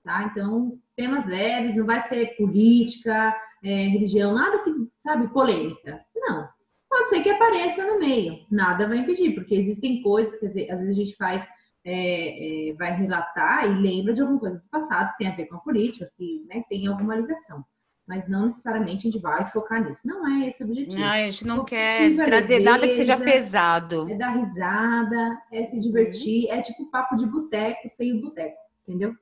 tá? 0.03 0.23
Então, 0.23 0.79
temas 0.95 1.25
leves, 1.25 1.75
não 1.75 1.85
vai 1.85 2.01
ser 2.01 2.38
política, 2.38 3.35
é, 3.63 3.88
religião, 3.88 4.33
nada 4.33 4.59
que, 4.59 4.71
sabe, 4.97 5.27
polêmica. 5.33 6.01
Não. 6.15 6.47
Pode 6.89 7.09
ser 7.09 7.21
que 7.21 7.29
apareça 7.29 7.85
no 7.85 7.99
meio, 7.99 8.45
nada 8.49 8.88
vai 8.88 8.97
impedir, 8.97 9.35
porque 9.35 9.53
existem 9.53 10.01
coisas, 10.01 10.39
quer 10.39 10.47
dizer, 10.47 10.71
às 10.71 10.79
vezes 10.79 10.89
a 10.89 10.99
gente 10.99 11.15
faz 11.15 11.47
é, 11.91 12.69
é, 12.69 12.73
vai 12.73 12.95
relatar 12.95 13.65
e 13.65 13.82
lembra 13.82 14.13
de 14.13 14.21
alguma 14.21 14.39
coisa 14.39 14.58
do 14.58 14.69
passado 14.69 15.12
que 15.12 15.17
tem 15.17 15.28
a 15.28 15.36
ver 15.36 15.45
com 15.47 15.56
a 15.56 15.60
política, 15.60 16.12
que 16.15 16.45
né, 16.47 16.63
tem 16.69 16.86
alguma 16.86 17.15
ligação. 17.15 17.65
Mas 18.08 18.28
não 18.28 18.45
necessariamente 18.45 19.08
a 19.08 19.12
gente 19.12 19.21
vai 19.21 19.45
focar 19.45 19.84
nisso. 19.84 20.02
Não 20.06 20.28
é 20.28 20.49
esse 20.49 20.63
o 20.63 20.67
objetivo. 20.67 20.99
Não, 20.99 21.08
a 21.08 21.21
gente 21.21 21.47
não 21.47 21.65
quer 21.65 22.15
trazer 22.15 22.60
leveza, 22.60 22.71
nada 22.71 22.88
que 22.88 22.93
seja 22.93 23.17
pesado. 23.17 24.10
É 24.10 24.15
dar 24.15 24.30
risada, 24.30 25.41
é 25.52 25.65
se 25.65 25.80
divertir, 25.80 26.47
uhum. 26.47 26.54
é 26.54 26.62
tipo 26.62 26.89
papo 26.91 27.15
de 27.15 27.25
boteco 27.25 27.88
sem 27.88 28.13
o 28.13 28.21
boteco, 28.21 28.58
entendeu? 28.88 29.15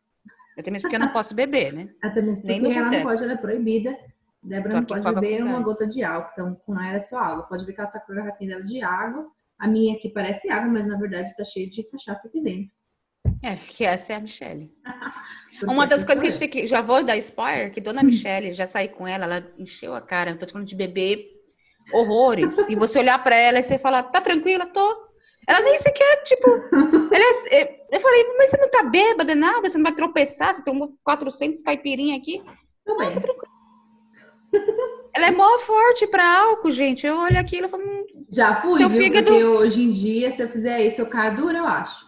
Até 0.58 0.71
mesmo 0.71 0.84
porque 0.84 0.95
eu 0.95 1.06
não 1.06 1.13
posso 1.13 1.36
beber, 1.36 1.73
né? 1.73 1.89
Até 2.03 2.21
mesmo 2.21 2.45
porque 2.45 2.53
ela 2.53 2.86
boteco. 2.86 2.95
não 2.95 3.03
pode, 3.03 3.23
ela 3.23 3.34
é 3.34 3.38
proibida. 3.38 3.97
Débora 4.43 4.75
não 4.75 4.86
pode 4.86 5.03
beber 5.03 5.43
uma 5.43 5.60
gota 5.62 5.88
de 5.88 6.03
álcool, 6.03 6.32
então 6.34 6.56
com 6.65 6.80
ela 6.80 6.97
é 6.97 6.99
só 6.99 7.17
água. 7.17 7.43
Pode 7.43 7.65
ver 7.65 7.73
que 7.73 7.82
ela 7.82 7.89
tá 7.89 7.99
com 7.99 8.13
a 8.13 8.15
garrafinha 8.15 8.56
dela 8.56 8.65
de 8.65 8.82
água 8.82 9.30
a 9.60 9.67
minha 9.67 9.96
aqui 9.96 10.10
parece 10.10 10.50
água, 10.50 10.72
mas 10.72 10.88
na 10.88 10.98
verdade 10.98 11.30
está 11.30 11.43
cheia 11.43 11.70
de 11.70 11.84
cachaça 11.84 12.28
aqui 12.28 12.41
dentro. 12.41 12.72
É, 13.43 13.56
que 13.56 13.84
essa 13.84 14.13
é 14.13 14.15
a 14.15 14.20
Michelle. 14.20 14.72
Uma 15.63 15.88
das 15.88 16.04
coisas 16.04 16.22
que 16.22 16.28
a 16.28 16.30
gente 16.30 16.39
tem 16.39 16.50
que. 16.50 16.67
Já 16.67 16.82
vou 16.82 17.04
dar 17.04 17.17
spoiler, 17.17 17.72
que 17.72 17.82
Dona 17.82 18.04
Michelle, 18.04 18.52
já 18.52 18.67
saí 18.67 18.89
com 18.89 19.08
ela, 19.08 19.26
ela 19.26 19.54
encheu 19.58 19.96
a 19.96 20.02
cara. 20.02 20.32
Não 20.32 20.38
tô 20.38 20.48
falando 20.48 20.67
de 20.67 20.76
beber 20.76 21.26
horrores. 21.93 22.58
E 22.70 22.76
você 22.76 23.00
olhar 23.00 23.22
para 23.24 23.36
ela 23.36 23.60
e 23.60 23.63
você 23.63 23.78
falar, 23.78 24.04
tá 24.04 24.22
tranquila? 24.22 24.65
Tô. 24.67 25.08
Ela 25.48 25.62
nem 25.62 25.78
sequer, 25.78 26.22
tipo. 26.24 26.50
Ela 27.10 27.26
é, 27.52 27.86
eu 27.89 28.00
falei, 28.02 28.24
mas 28.38 28.50
você 28.50 28.58
não 28.58 28.70
tá 28.70 28.84
bêbada, 28.84 29.34
nada? 29.34 29.70
Você 29.70 29.78
não 29.78 29.86
vai 29.86 29.96
tropeçar? 29.96 30.54
Você 30.54 30.62
tomou 30.62 30.93
400 31.06 31.62
caipirinha 31.62 32.17
aqui? 32.17 32.43
Tudo 32.86 32.98
bem. 32.98 33.13
Tá 33.13 33.22
tranquilo. 33.22 33.58
Ela 35.15 35.28
é 35.28 35.32
mó 35.32 35.58
forte 35.60 36.06
pra 36.08 36.41
álcool, 36.41 36.70
gente. 36.70 37.08
Eu 37.08 37.15
olho 37.17 37.39
aquilo 37.39 37.67
e 37.67 37.70
falo. 37.70 37.84
"Hum, 38.27 38.33
Já 38.33 38.55
fui, 38.61 38.77
Seu 38.79 38.89
viu? 38.89 39.01
fígado- 39.01 39.25
Porque 39.31 39.43
hoje 39.45 39.83
em 39.83 39.91
dia, 39.91 40.31
se 40.31 40.41
eu 40.43 40.49
fizer 40.49 40.81
isso, 40.85 41.01
eu 41.01 41.05
caio 41.07 41.35
dura, 41.37 41.57
eu 41.59 41.65
acho. 41.67 42.05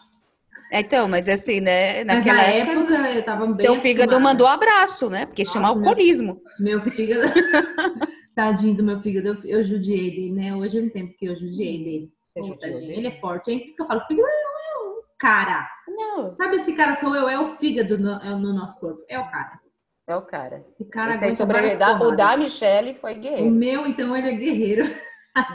É, 0.71 0.81
então, 0.81 1.07
mas 1.07 1.27
assim, 1.27 1.59
né? 1.61 2.03
Naquela 2.03 2.37
na 2.37 2.43
época, 2.43 2.93
época, 2.93 3.09
eu 3.11 3.23
tava 3.25 3.45
bem 3.47 3.65
seu 3.65 3.75
fígado 3.77 4.11
acostumada. 4.11 4.19
mandou 4.33 4.47
abraço, 4.47 5.09
né? 5.09 5.25
Porque 5.25 5.43
se 5.43 5.53
chama 5.53 5.67
Nossa, 5.69 5.79
meu- 5.79 5.89
alcoolismo. 5.89 6.41
Meu 6.59 6.81
fígado. 6.81 7.21
Tadinho 8.35 8.75
do 8.75 8.83
meu 8.83 9.01
fígado, 9.01 9.27
eu, 9.43 9.57
eu 9.59 9.63
judiei 9.63 10.11
dele, 10.11 10.31
né? 10.31 10.55
Hoje 10.55 10.77
eu 10.77 10.83
entendo 10.83 11.11
que 11.17 11.25
eu 11.25 11.35
judiei 11.35 11.83
dele. 11.83 12.09
Pô, 12.35 12.55
tadinho. 12.57 12.91
Ele 12.91 13.07
é 13.07 13.19
forte, 13.19 13.51
hein? 13.51 13.59
Por 13.59 13.65
isso 13.67 13.75
que 13.75 13.81
eu 13.81 13.87
falo, 13.87 14.01
fígado 14.07 14.27
é 14.27 14.31
um 14.31 15.01
cara. 15.17 15.67
Não, 15.87 16.35
Sabe 16.35 16.55
esse 16.57 16.73
cara 16.73 16.93
sou 16.95 17.15
eu, 17.15 17.27
é 17.27 17.37
o 17.39 17.57
fígado 17.57 17.97
no, 17.97 18.11
é 18.21 18.29
no 18.29 18.53
nosso 18.53 18.79
corpo. 18.79 19.03
É 19.09 19.19
o 19.19 19.29
cara. 19.29 19.59
é 20.07 20.15
o 20.15 20.21
cara. 20.21 20.63
Esse 20.79 20.89
cara 20.89 21.09
Esse 21.09 21.19
várias 21.19 21.37
sobreviveu. 21.37 22.07
O 22.07 22.15
da 22.15 22.37
Michelle 22.37 22.93
foi 22.93 23.15
O 23.15 23.19
guerreiro. 23.19 23.51
meu, 23.51 23.87
então, 23.87 24.15
ele 24.15 24.29
é 24.29 24.33
guerreiro. 24.33 24.85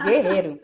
Guerreiro. 0.04 0.60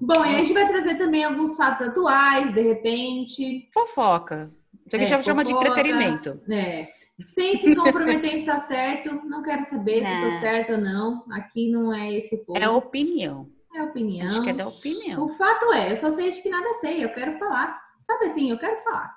Bom, 0.00 0.24
e 0.24 0.34
a 0.36 0.38
gente 0.38 0.52
vai 0.52 0.66
trazer 0.66 0.94
também 0.96 1.24
alguns 1.24 1.56
fatos 1.56 1.86
atuais, 1.86 2.52
de 2.54 2.60
repente. 2.62 3.68
Fofoca. 3.74 4.50
Isso 4.86 4.96
aqui 4.96 5.04
É, 5.04 5.08
já 5.08 5.22
chama 5.22 5.44
de 5.44 5.52
entretenimento. 5.52 6.40
né? 6.48 6.86
Sem 7.34 7.56
se 7.58 7.76
comprometer 7.76 8.34
em 8.34 8.38
estar 8.38 8.60
certo. 8.62 9.12
Não 9.26 9.42
quero 9.42 9.62
saber 9.66 9.96
se 9.98 10.10
Não. 10.10 10.24
estou 10.26 10.40
certo 10.40 10.72
ou 10.72 10.78
não. 10.78 11.24
Aqui 11.32 11.70
não 11.70 11.92
é 11.92 12.14
esse 12.14 12.36
povo. 12.38 12.58
É 12.58 12.68
opinião. 12.68 13.46
É 13.74 13.82
opinião. 13.82 14.30
gente 14.30 14.44
quer 14.44 14.54
dar 14.54 14.68
opinião. 14.68 15.24
O 15.26 15.28
fato 15.34 15.70
é, 15.72 15.92
eu 15.92 15.96
só 15.96 16.10
sei 16.10 16.30
de 16.30 16.40
que 16.42 16.48
nada 16.48 16.72
sei, 16.74 17.04
eu 17.04 17.12
quero 17.12 17.38
falar. 17.38 17.78
Sabe 18.00 18.24
assim, 18.26 18.50
eu 18.50 18.58
quero 18.58 18.82
falar. 18.82 19.14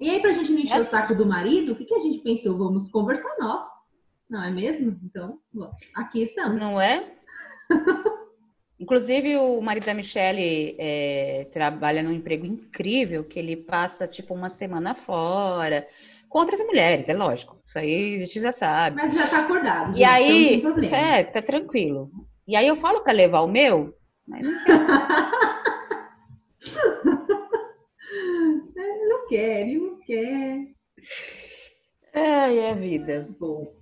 E 0.00 0.10
aí, 0.10 0.20
pra 0.20 0.32
gente 0.32 0.52
não 0.52 0.58
encher 0.60 0.76
É 0.76 0.80
o 0.80 0.84
saco 0.84 1.14
do 1.14 1.24
marido, 1.24 1.72
o 1.72 1.76
que, 1.76 1.84
que 1.86 1.94
a 1.94 2.00
gente 2.00 2.18
pensou? 2.18 2.58
Vamos 2.58 2.90
conversar 2.90 3.34
nós. 3.38 3.66
Não 4.28 4.42
é 4.42 4.50
mesmo? 4.50 4.98
Então, 5.04 5.38
bom, 5.54 5.70
aqui 5.94 6.22
estamos. 6.22 6.60
Não 6.60 6.78
é? 6.80 7.10
Inclusive, 8.78 9.36
o 9.36 9.60
marido 9.60 9.86
da 9.86 9.94
Michelle 9.94 10.76
é, 10.78 11.46
trabalha 11.52 12.02
num 12.02 12.12
emprego 12.12 12.44
incrível, 12.44 13.24
que 13.24 13.38
ele 13.38 13.56
passa, 13.56 14.06
tipo, 14.06 14.34
uma 14.34 14.50
semana 14.50 14.94
fora, 14.94 15.86
com 16.28 16.38
outras 16.40 16.60
mulheres, 16.60 17.08
é 17.08 17.14
lógico. 17.14 17.56
Isso 17.64 17.78
aí 17.78 18.16
a 18.16 18.18
gente 18.26 18.40
já 18.40 18.52
sabe. 18.52 18.96
Mas 18.96 19.14
já 19.14 19.26
tá 19.26 19.44
acordado. 19.44 19.96
E 19.96 20.00
gente, 20.00 20.04
então 20.04 20.10
não 20.10 20.14
aí, 20.14 20.48
tem 20.48 20.60
problema. 20.60 20.96
é, 20.96 21.24
tá 21.24 21.40
tranquilo. 21.40 22.10
E 22.46 22.54
aí 22.54 22.66
eu 22.68 22.76
falo 22.76 23.00
pra 23.00 23.12
levar 23.12 23.40
o 23.40 23.48
meu, 23.48 23.94
mas 24.28 24.42
não 24.44 24.64
quer. 24.64 24.80
Ele 28.76 29.08
não 29.08 29.28
quer, 29.28 29.60
ele 29.62 29.78
não 29.78 29.98
quer. 30.00 30.66
Ai, 32.14 32.58
é 32.58 32.70
a 32.70 32.74
vida. 32.74 33.28
Bom. 33.38 33.72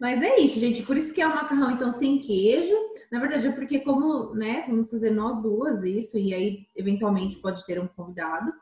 Mas 0.00 0.22
é 0.22 0.38
isso, 0.38 0.60
gente. 0.60 0.82
Por 0.82 0.96
isso 0.96 1.12
que 1.12 1.20
é 1.20 1.26
o 1.26 1.34
macarrão, 1.34 1.70
então, 1.70 1.90
sem 1.90 2.18
queijo. 2.18 2.74
Na 3.14 3.20
verdade, 3.20 3.46
é 3.46 3.52
porque 3.52 3.78
como, 3.78 4.34
né, 4.34 4.64
vamos 4.68 4.90
fazer 4.90 5.10
nós 5.10 5.40
duas 5.40 5.84
isso, 5.84 6.18
e 6.18 6.34
aí, 6.34 6.66
eventualmente, 6.74 7.36
pode 7.36 7.64
ter 7.64 7.78
um 7.80 7.86
convidado. 7.86 8.52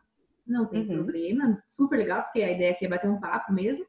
Não 0.46 0.66
tem 0.66 0.80
Uhum. 0.82 0.96
problema. 0.96 1.64
Super 1.70 1.96
legal, 1.96 2.22
porque 2.24 2.42
a 2.42 2.52
ideia 2.52 2.72
aqui 2.72 2.84
é 2.84 2.88
bater 2.88 3.08
um 3.08 3.18
papo 3.18 3.50
mesmo. 3.50 3.86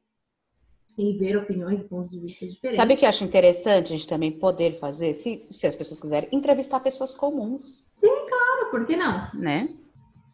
E 0.97 1.17
ver 1.17 1.35
opiniões 1.35 1.81
e 1.81 1.83
pontos 1.83 2.11
de 2.11 2.19
vista 2.21 2.47
diferentes. 2.47 2.77
Sabe 2.77 2.93
o 2.93 2.97
que 2.97 3.03
eu 3.03 3.09
acho 3.09 3.25
interessante 3.25 3.91
a 3.91 3.97
gente 3.97 4.07
também 4.07 4.31
poder 4.31 4.79
fazer, 4.79 5.13
se, 5.15 5.45
se 5.51 5.67
as 5.67 5.75
pessoas 5.75 5.99
quiserem, 5.99 6.29
entrevistar 6.31 6.79
pessoas 6.79 7.13
comuns, 7.13 7.83
Claro, 7.99 8.71
por 8.71 8.85
que 8.85 8.95
não? 8.95 9.29
né? 9.33 9.67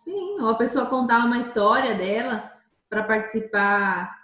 Sim, 0.04 0.40
ou 0.42 0.50
a 0.50 0.56
pessoa 0.56 0.86
contar 0.86 1.26
uma 1.26 1.40
história 1.40 1.96
dela 1.98 2.54
para 2.88 3.02
participar, 3.02 4.19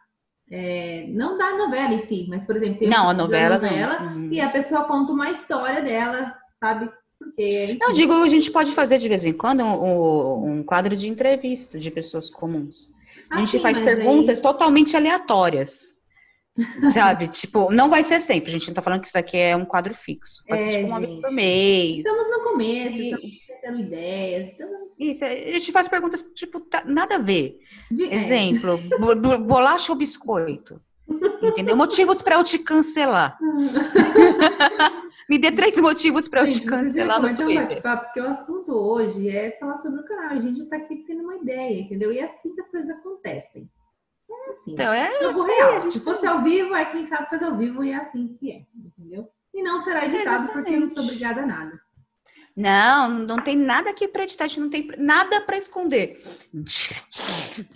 é, 0.52 1.06
não 1.10 1.38
da 1.38 1.58
novela 1.58 1.94
em 1.94 2.00
si, 2.00 2.26
mas, 2.30 2.46
por 2.46 2.56
exemplo, 2.56 2.80
tem 2.80 2.90
Não, 2.90 3.10
a 3.10 3.14
novela. 3.14 3.58
novela 3.58 4.00
não. 4.02 4.16
Uhum. 4.18 4.30
e 4.32 4.40
a 4.40 4.50
pessoa 4.50 4.84
conta 4.86 5.12
uma 5.12 5.32
história 5.32 5.82
dela, 5.82 6.36
sabe? 6.60 6.90
Porque 7.18 7.78
Não, 7.80 7.90
eu 7.90 7.94
digo, 7.94 8.14
a 8.14 8.28
gente 8.28 8.52
pode 8.52 8.72
fazer 8.74 8.98
de 8.98 9.08
vez 9.10 9.26
em 9.26 9.34
quando 9.34 9.64
um, 9.64 10.60
um 10.60 10.64
quadro 10.64 10.96
de 10.96 11.08
entrevista 11.08 11.80
de 11.80 11.90
pessoas 11.90 12.30
comuns. 12.30 12.92
A 13.32 13.38
gente 13.40 13.50
Assim, 13.56 13.60
faz 13.60 13.80
mas 13.80 13.88
aí- 13.88 13.96
perguntas 13.96 14.40
totalmente 14.42 14.96
aleatórias. 14.96 15.96
Sabe? 16.88 17.28
tipo, 17.28 17.70
não 17.72 17.90
vai 17.90 18.02
ser 18.04 18.20
sempre. 18.22 18.50
A 18.50 18.54
gente 18.54 18.68
não 18.68 18.74
tá 18.76 18.82
falando 18.82 19.02
que 19.02 19.08
isso 19.08 19.18
aqui 19.18 19.36
é 19.38 19.56
um 19.58 19.66
quadro 19.66 19.94
fixo. 19.94 20.42
Pode 20.48 20.64
É, 20.64 20.66
ser 20.66 20.78
tipo 20.78 20.88
uma 20.88 21.00
vez 21.00 21.14
gente. 21.14 21.22
por 21.22 21.32
mês. 21.32 21.98
Estamos 21.98 22.30
no 22.30 22.44
começo, 22.44 22.98
E- 22.98 23.10
estamos 23.12 23.36
tendo 23.62 23.80
ideias. 23.82 24.52
Estamos... 24.52 24.78
Isso, 25.00 25.26
a 25.26 25.30
gente 25.30 25.72
faz 25.72 25.88
perguntas, 25.88 26.22
tipo, 26.34 26.60
tá- 26.60 26.84
nada 26.86 27.16
a 27.16 27.20
ver. 27.20 27.60
É. 28.00 28.16
Exemplo, 28.16 28.78
bo- 29.00 29.16
bo- 29.16 29.38
bolacha 29.40 29.92
ou 29.92 29.98
biscoito? 29.98 30.80
Entendeu? 31.44 31.76
Motivos 31.78 32.22
pra 32.22 32.36
eu 32.38 32.44
te 32.44 32.58
cancelar. 32.58 33.38
Me 35.30 35.38
dê 35.38 35.52
três 35.52 35.80
motivos 35.80 36.28
pra 36.28 36.42
eu 36.42 36.48
te 36.48 36.56
Gente, 36.56 36.66
cancelar 36.66 37.22
no 37.22 37.28
é 37.28 37.32
é 37.32 37.34
um 37.34 37.36
Twitter. 37.36 37.82
Porque 37.82 38.20
o 38.20 38.28
assunto 38.30 38.72
hoje 38.74 39.30
é 39.30 39.52
falar 39.60 39.78
sobre 39.78 40.02
o 40.02 40.06
canal. 40.06 40.32
A 40.32 40.40
gente 40.40 40.60
já 40.60 40.66
tá 40.66 40.78
aqui 40.78 40.96
tendo 41.06 41.24
uma 41.24 41.36
ideia, 41.36 41.80
entendeu? 41.82 42.12
E 42.12 42.20
é 42.20 42.26
assim 42.26 42.54
que 42.54 42.62
as 42.62 42.70
coisas 42.72 42.90
acontecem. 42.90 43.70
É 44.30 44.52
assim. 44.52 44.74
Então, 44.74 44.92
é 44.94 45.10
real. 45.20 45.42
real. 45.44 45.92
Se 45.92 46.00
fosse 46.00 46.26
ao 46.26 46.42
vivo, 46.44 46.74
é 46.76 46.86
quem 46.86 47.06
sabe 47.06 47.30
fazer 47.30 47.46
ao 47.46 47.56
vivo 47.58 47.84
e 47.84 47.92
é 47.92 47.96
assim 47.98 48.36
que 48.40 48.52
é, 48.52 48.62
entendeu? 48.76 49.28
E 49.54 49.62
não 49.64 49.80
será 49.80 50.06
editado 50.06 50.50
porque 50.50 50.74
eu 50.74 50.80
não 50.82 50.90
sou 50.92 51.04
obrigada 51.04 51.44
a 51.44 51.46
nada. 51.46 51.80
Não, 52.56 53.10
não 53.10 53.38
tem 53.42 53.58
nada 53.58 53.90
aqui 53.90 54.08
pra 54.08 54.24
editar, 54.24 54.46
a 54.46 54.48
gente 54.48 54.60
não 54.62 54.70
tem 54.70 54.88
nada 54.98 55.42
pra 55.42 55.58
esconder. 55.58 56.20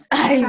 Ai. 0.10 0.42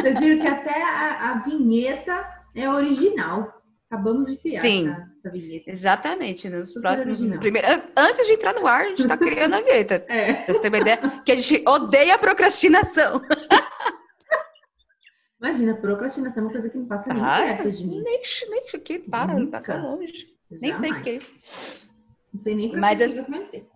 Vocês 0.00 0.18
viram 0.20 0.40
que 0.40 0.46
até 0.48 0.82
a, 0.82 1.32
a 1.32 1.38
vinheta 1.42 2.24
é 2.54 2.68
original. 2.70 3.54
Acabamos 3.90 4.26
de 4.28 4.36
criar 4.36 4.60
Sim. 4.60 4.88
essa, 4.90 5.08
essa 5.18 5.30
vinheta. 5.30 5.70
Exatamente, 5.70 6.48
nos 6.50 6.68
Super 6.72 6.82
próximos. 7.04 7.38
Primeiro, 7.38 7.66
an- 7.68 7.82
antes 7.96 8.26
de 8.26 8.34
entrar 8.34 8.54
no 8.54 8.66
ar, 8.66 8.82
a 8.84 8.88
gente 8.90 9.06
tá 9.08 9.16
criando 9.16 9.54
a 9.54 9.60
vinheta. 9.60 10.04
É. 10.08 10.34
Pra 10.34 10.54
você 10.54 10.60
ter 10.60 10.68
uma 10.68 10.78
ideia, 10.78 10.98
que 11.24 11.32
a 11.32 11.36
gente 11.36 11.64
odeia 11.66 12.14
a 12.14 12.18
procrastinação. 12.18 13.22
Imagina, 15.40 15.74
procrastinação 15.76 16.42
é 16.42 16.46
uma 16.46 16.52
coisa 16.52 16.68
que 16.68 16.76
não 16.76 16.86
passa 16.86 17.12
nem 17.14 17.22
Ah, 17.24 17.38
perto 17.56 17.70
de 17.72 17.86
mim. 17.86 18.02
Nem, 18.02 18.20
nem 18.50 18.62
que 18.84 18.98
para, 18.98 19.32
Nunca. 19.34 19.52
passa 19.52 19.76
longe. 19.76 20.26
Nem 20.50 20.74
sei 20.74 20.90
o 20.92 21.02
que 21.02 21.10
é 21.10 21.14
isso. 21.14 21.87
Não 22.32 22.40
sei 22.40 22.54
nem 22.54 22.70
pra 22.70 22.80
Mas 22.80 22.98
que 22.98 23.04
as- 23.04 23.16
eu 23.16 23.24
comecei. 23.24 23.68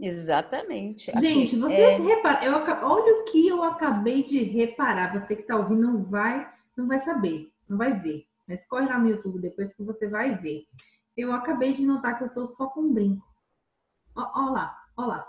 Exatamente. 0.00 1.10
Aqui, 1.10 1.20
Gente, 1.20 1.56
vocês 1.56 2.00
é, 2.00 2.02
reparam, 2.02 2.42
eu 2.42 2.54
olha 2.88 3.20
o 3.20 3.24
que 3.24 3.46
eu 3.46 3.62
acabei 3.62 4.22
de 4.24 4.42
reparar. 4.42 5.12
Você 5.12 5.36
que 5.36 5.44
tá 5.44 5.56
ouvindo 5.56 5.82
não 5.82 6.02
vai, 6.02 6.50
não 6.76 6.88
vai 6.88 7.00
saber, 7.00 7.52
não 7.68 7.78
vai 7.78 7.92
ver. 7.98 8.26
Mas 8.48 8.66
corre 8.66 8.86
lá 8.86 8.98
no 8.98 9.08
YouTube 9.08 9.38
depois 9.40 9.72
que 9.74 9.82
você 9.82 10.08
vai 10.08 10.36
ver. 10.36 10.64
Eu 11.16 11.32
acabei 11.32 11.72
de 11.72 11.86
notar 11.86 12.16
que 12.18 12.24
eu 12.24 12.28
estou 12.28 12.48
só 12.48 12.66
com 12.68 12.80
um 12.80 12.92
brinco. 12.92 13.24
Ó, 14.16 14.22
ó 14.34 14.50
lá, 14.50 14.76
ó 14.96 15.06
lá. 15.06 15.26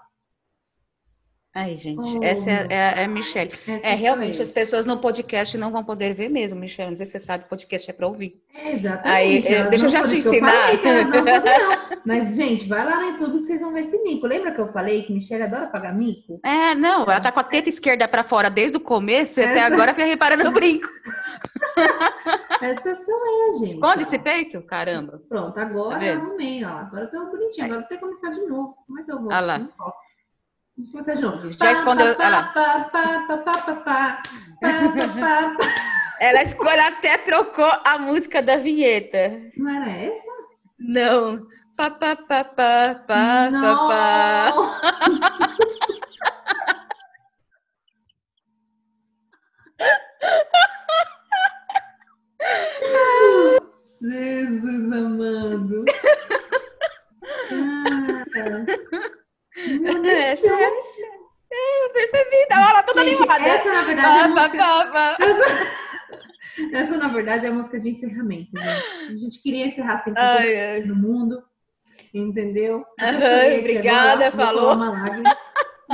Ai, 1.55 1.75
gente, 1.75 2.17
Oh, 2.17 2.23
essa 2.23 2.49
é, 2.49 2.67
é, 2.67 3.01
é 3.01 3.03
a 3.03 3.07
Michelle. 3.07 3.51
Essa 3.67 3.85
É, 3.87 3.93
realmente, 3.93 4.41
as 4.41 4.49
pessoas 4.51 4.87
no 4.87 4.97
podcast 4.97 5.55
não 5.55 5.69
vão 5.71 5.83
poder 5.83 6.15
ver 6.15 6.27
mesmo, 6.27 6.59
Michelle. 6.59 6.89
Não 6.89 6.97
sei 6.97 7.05
se 7.05 7.11
você 7.11 7.19
sabe, 7.19 7.45
podcast 7.47 7.87
é 7.91 7.93
pra 7.93 8.07
ouvir. 8.07 8.41
Exatamente. 8.65 9.07
Aí, 9.07 9.37
é, 9.45 9.53
elas 9.53 9.69
deixa 9.69 9.85
eu 9.85 9.89
já 9.89 10.01
te 10.03 10.13
eu 10.13 10.17
ensinar. 10.17 10.51
falei 10.51 11.03
não 11.03 11.23
não. 11.23 11.43
Mas, 12.05 12.35
gente, 12.35 12.67
vai 12.67 12.83
lá 12.83 12.99
no 12.99 13.11
YouTube 13.11 13.39
que 13.39 13.45
vocês 13.45 13.61
vão 13.61 13.71
ver 13.71 13.81
esse 13.81 13.95
mico. 14.01 14.25
Lembra 14.25 14.51
que 14.51 14.59
eu 14.61 14.73
falei 14.73 15.03
que 15.03 15.13
Michelle 15.13 15.43
adora 15.43 15.67
pagar 15.67 15.93
mico? 15.93 16.39
É, 16.43 16.73
não, 16.73 17.03
ela 17.03 17.21
tá 17.21 17.31
com 17.31 17.39
a 17.39 17.43
teta 17.43 17.69
esquerda 17.69 18.07
pra 18.07 18.23
fora 18.23 18.49
desde 18.49 18.77
o 18.77 18.81
começo 18.81 19.39
e 19.39 19.43
até 19.43 19.59
Essa- 19.59 19.73
agora 19.75 19.93
fica 19.93 20.07
reparando 20.07 20.43
no 20.45 20.51
brinco. 20.51 20.87
Essa 22.61 22.95
sou 22.95 23.27
eu, 23.47 23.53
gente. 23.59 23.73
Esconde 23.75 23.99
ó. 23.99 24.07
esse 24.07 24.17
peito? 24.19 24.61
Caramba. 24.63 25.21
Pronto, 25.29 25.57
agora 25.59 25.99
Tá 25.99 26.05
eu 26.05 26.19
arrumei, 26.21 26.63
ó. 26.65 26.69
Agora 26.69 27.03
eu 27.05 27.11
tô 27.11 27.25
bonitinho. 27.31 27.65
Agora 27.65 27.81
eu 27.81 27.87
tenho 27.87 27.99
que 27.99 28.05
começar 28.07 28.29
de 28.31 28.41
novo. 28.47 28.75
Como 28.87 28.99
é 28.99 29.03
que 29.03 29.11
eu 29.11 29.21
vou? 29.21 29.31
Ah 29.31 29.39
lá. 29.39 29.59
Não 29.59 29.67
posso. 29.67 30.22
Já 31.59 31.71
escondeu. 31.71 32.15
Ela 36.19 36.43
escolheu 36.43 36.83
até 36.83 37.17
trocou 37.19 37.71
a 37.83 37.97
música 37.99 38.41
da 38.41 38.57
vinheta. 38.57 39.41
Não 39.55 39.69
era 39.69 39.91
essa? 39.91 40.27
Não. 40.79 41.45
Pa, 41.77 41.91
pa, 41.91 42.15
pa, 42.15 42.43
pa, 42.43 43.03
pa, 43.07 43.49
Não. 43.51 43.87
pa. 43.87 44.53
Jesus 54.01 54.93
amado. 54.93 55.85
Ah. 57.51 59.22
Meu 59.55 60.01
Deus. 60.01 60.13
Essa 60.15 60.47
é, 60.47 60.63
é, 61.51 61.85
eu 61.85 61.89
percebi, 61.93 62.47
tava 62.47 62.73
lá 62.73 62.83
toda 62.83 63.03
Gente, 63.03 63.17
animada. 63.17 63.45
essa 63.47 63.73
na 63.73 63.83
verdade 63.83 64.17
é 64.17 64.35
Pá, 64.35 64.49
pá, 64.49 64.91
pá. 64.91 65.17
Essa, 66.71 66.97
na 66.97 67.07
verdade, 67.07 67.45
é 67.45 67.49
a 67.49 67.53
música 67.53 67.79
de 67.79 67.89
encerramento, 67.89 68.51
gente. 68.55 69.13
A 69.13 69.17
gente 69.17 69.41
queria 69.41 69.65
encerrar 69.65 69.95
assim 69.95 70.13
com 70.13 70.81
todo 70.81 70.95
mundo. 70.95 71.43
Entendeu? 72.13 72.77
Uhum, 72.77 73.59
obrigada, 73.59 74.27
agora, 74.27 74.31
falou. 74.31 74.77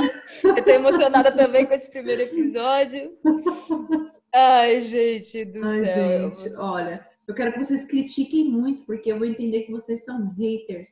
Eu 0.44 0.64
tô 0.64 0.70
emocionada 0.70 1.32
também 1.32 1.66
com 1.66 1.74
esse 1.74 1.90
primeiro 1.90 2.22
episódio. 2.22 3.12
Ai, 4.32 4.80
gente 4.80 5.44
do 5.44 5.64
Ai, 5.66 5.86
céu. 5.86 6.32
Gente, 6.34 6.54
olha, 6.56 7.06
eu 7.26 7.34
quero 7.34 7.52
que 7.52 7.58
vocês 7.58 7.84
critiquem 7.84 8.44
muito, 8.44 8.84
porque 8.86 9.12
eu 9.12 9.18
vou 9.18 9.26
entender 9.26 9.62
que 9.62 9.72
vocês 9.72 10.04
são 10.04 10.30
haters. 10.30 10.88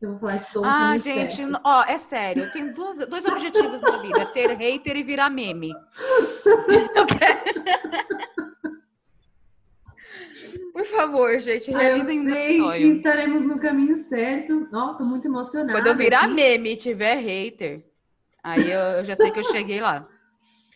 Eu 0.00 0.10
vou 0.10 0.18
falar 0.18 0.36
estou 0.36 0.62
Ah, 0.64 0.98
gente, 0.98 1.36
certo. 1.36 1.60
ó, 1.64 1.84
é 1.84 1.96
sério, 1.96 2.44
eu 2.44 2.52
tenho 2.52 2.74
dois, 2.74 2.98
dois 3.06 3.24
objetivos 3.24 3.80
na 3.80 3.96
vida: 3.96 4.26
ter 4.26 4.50
hater 4.52 4.96
e 4.96 5.02
virar 5.02 5.30
meme. 5.30 5.72
Eu 6.94 7.06
quero... 7.06 7.66
Por 10.72 10.84
favor, 10.84 11.38
gente, 11.38 11.70
realizem 11.70 12.20
o 12.20 12.24
meu 12.24 12.34
sonho. 12.34 12.92
Que 12.92 12.96
estaremos 12.98 13.44
no 13.44 13.58
caminho 13.58 13.96
certo. 13.96 14.68
Ó, 14.70 14.92
tô 14.92 15.04
muito 15.04 15.26
emocionada. 15.26 15.72
Quando 15.72 15.86
eu 15.86 15.96
virar 15.96 16.24
aqui. 16.24 16.34
meme 16.34 16.72
e 16.72 16.76
tiver 16.76 17.14
hater, 17.14 17.82
aí 18.42 18.70
eu, 18.70 18.78
eu, 18.78 19.04
já 19.04 19.16
sei 19.16 19.30
que 19.30 19.38
eu 19.38 19.44
cheguei 19.44 19.80
lá. 19.80 20.06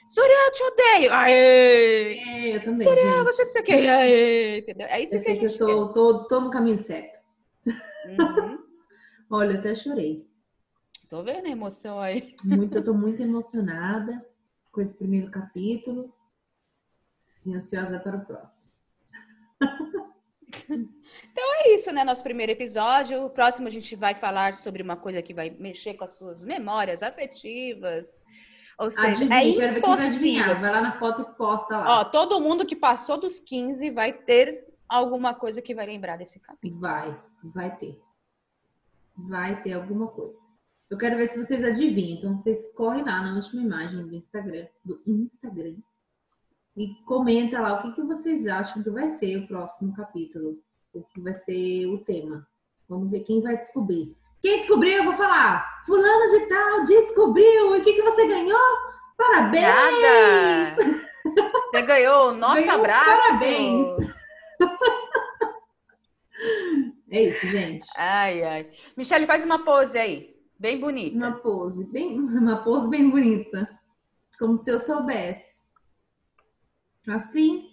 Surya, 0.08 0.46
eu 0.46 0.52
te 0.52 0.62
odeio! 0.64 1.12
Aê! 1.12 2.18
É, 2.18 2.56
eu 2.56 2.64
também. 2.64 2.88
Surya, 2.88 3.02
gente. 3.02 3.24
você 3.24 3.60
o 3.60 3.62
que. 3.62 3.72
Aê! 3.72 4.58
Entendeu? 4.60 4.86
É 4.86 5.02
isso 5.02 5.16
eu 5.16 5.22
que 5.22 5.34
que 5.36 5.44
eu 5.44 5.58
tô, 5.58 5.88
tô, 5.92 6.24
tô, 6.28 6.40
no 6.40 6.50
caminho 6.50 6.78
certo. 6.78 7.18
Uhum. 7.66 8.49
Olha, 9.30 9.58
até 9.58 9.74
chorei. 9.76 10.28
Tô 11.08 11.22
vendo 11.22 11.46
a 11.46 11.50
emoção 11.50 12.00
aí. 12.00 12.34
Muito, 12.44 12.76
eu 12.76 12.84
tô 12.84 12.92
muito 12.94 13.22
emocionada 13.22 14.26
com 14.72 14.80
esse 14.80 14.94
primeiro 14.96 15.30
capítulo 15.30 16.12
e 17.46 17.54
ansiosa 17.54 17.98
para 18.00 18.16
o 18.16 18.24
próximo. 18.24 18.72
Então 21.32 21.44
é 21.62 21.74
isso, 21.74 21.92
né? 21.92 22.04
Nosso 22.04 22.22
primeiro 22.22 22.52
episódio. 22.52 23.24
O 23.24 23.30
próximo 23.30 23.66
a 23.66 23.70
gente 23.70 23.94
vai 23.96 24.14
falar 24.14 24.54
sobre 24.54 24.82
uma 24.82 24.96
coisa 24.96 25.22
que 25.22 25.34
vai 25.34 25.50
mexer 25.50 25.94
com 25.94 26.04
as 26.04 26.14
suas 26.14 26.44
memórias 26.44 27.02
afetivas. 27.02 28.22
Ou 28.78 28.90
seja, 28.90 29.24
Adivinha, 29.24 29.64
é 29.64 29.78
impossível. 29.78 30.60
Vai 30.60 30.70
lá 30.70 30.80
na 30.80 30.98
foto 30.98 31.22
e 31.22 31.36
posta 31.36 31.76
lá. 31.76 32.00
Ó, 32.00 32.04
todo 32.06 32.40
mundo 32.40 32.66
que 32.66 32.76
passou 32.76 33.18
dos 33.18 33.40
15 33.40 33.90
vai 33.90 34.12
ter 34.12 34.66
alguma 34.88 35.34
coisa 35.34 35.60
que 35.60 35.74
vai 35.74 35.86
lembrar 35.86 36.16
desse 36.16 36.40
capítulo. 36.40 36.80
Vai, 36.80 37.20
vai 37.42 37.76
ter. 37.76 37.98
Vai 39.28 39.62
ter 39.62 39.72
alguma 39.72 40.08
coisa. 40.08 40.38
Eu 40.88 40.98
quero 40.98 41.16
ver 41.16 41.28
se 41.28 41.38
vocês 41.38 41.64
adivinham. 41.64 42.18
Então 42.18 42.36
vocês 42.36 42.66
correm 42.74 43.04
lá 43.04 43.22
na 43.22 43.34
última 43.34 43.62
imagem 43.62 44.06
do 44.06 44.14
Instagram, 44.14 44.66
do 44.84 45.00
Instagram 45.06 45.76
e 46.76 46.94
comenta 47.04 47.60
lá 47.60 47.74
o 47.74 47.82
que, 47.82 47.92
que 47.92 48.02
vocês 48.02 48.46
acham 48.46 48.82
que 48.82 48.90
vai 48.90 49.08
ser 49.08 49.36
o 49.36 49.46
próximo 49.46 49.94
capítulo, 49.94 50.56
o 50.94 51.02
que 51.02 51.20
vai 51.20 51.34
ser 51.34 51.86
o 51.86 51.98
tema. 51.98 52.46
Vamos 52.88 53.10
ver 53.10 53.20
quem 53.20 53.42
vai 53.42 53.56
descobrir. 53.56 54.16
Quem 54.42 54.58
descobriu, 54.58 54.94
eu 54.94 55.04
vou 55.04 55.14
falar. 55.14 55.84
Fulano 55.84 56.30
de 56.30 56.46
tal 56.46 56.84
descobriu. 56.84 57.76
E 57.76 57.80
o 57.80 57.82
que, 57.82 57.92
que 57.92 58.02
você 58.02 58.26
ganhou? 58.26 58.58
Parabéns! 59.16 59.62
Nada. 59.62 61.10
Você 61.52 61.82
ganhou 61.82 62.30
o 62.30 62.32
nosso 62.32 62.62
ganhou 62.62 62.80
abraço. 62.80 63.22
Parabéns! 63.22 64.09
É 67.10 67.22
isso, 67.22 67.46
gente. 67.48 67.88
Ai, 67.96 68.42
ai. 68.42 68.70
Michelle, 68.96 69.26
faz 69.26 69.44
uma 69.44 69.64
pose 69.64 69.98
aí. 69.98 70.36
Bem 70.58 70.78
bonita. 70.78 71.16
Uma 71.16 71.32
pose, 71.32 71.84
bem, 71.86 72.20
uma 72.20 72.62
pose 72.62 72.88
bem 72.88 73.10
bonita. 73.10 73.68
Como 74.38 74.56
se 74.56 74.70
eu 74.70 74.78
soubesse. 74.78 75.66
Assim? 77.08 77.68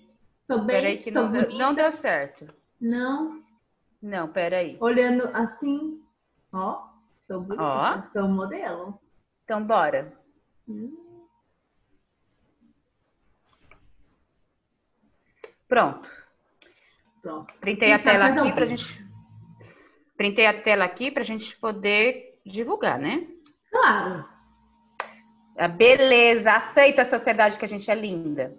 Tô 0.47 0.59
bem? 0.59 0.75
Peraí 0.77 0.97
que 0.97 1.11
não 1.11 1.31
deu, 1.31 1.51
não 1.53 1.73
deu 1.73 1.91
certo. 1.91 2.51
Não? 2.81 3.43
Não, 4.01 4.27
peraí. 4.27 4.77
Olhando 4.79 5.29
assim, 5.33 6.01
ó. 6.51 6.87
Tô 7.27 7.41
bonita. 7.41 7.63
Ó. 7.63 8.01
Tô 8.13 8.27
modelo. 8.27 8.99
Então, 9.43 9.63
bora. 9.63 10.17
Hum. 10.67 10.95
Pronto. 15.67 16.09
Pronto. 17.21 17.53
Printei 17.59 17.91
a 17.91 17.99
tela 17.99 18.27
aqui 18.27 18.53
pra 18.53 18.65
gente. 18.65 19.06
Printei 20.17 20.47
a 20.47 20.61
tela 20.61 20.83
aqui 20.83 21.11
pra 21.11 21.23
gente 21.23 21.55
poder 21.57 22.39
divulgar, 22.43 22.97
né? 22.97 23.27
Claro. 23.71 24.25
A 25.55 25.67
beleza, 25.67 26.53
aceita 26.53 27.03
a 27.03 27.05
sociedade 27.05 27.57
que 27.57 27.65
a 27.65 27.67
gente 27.67 27.89
é 27.89 27.95
linda. 27.95 28.57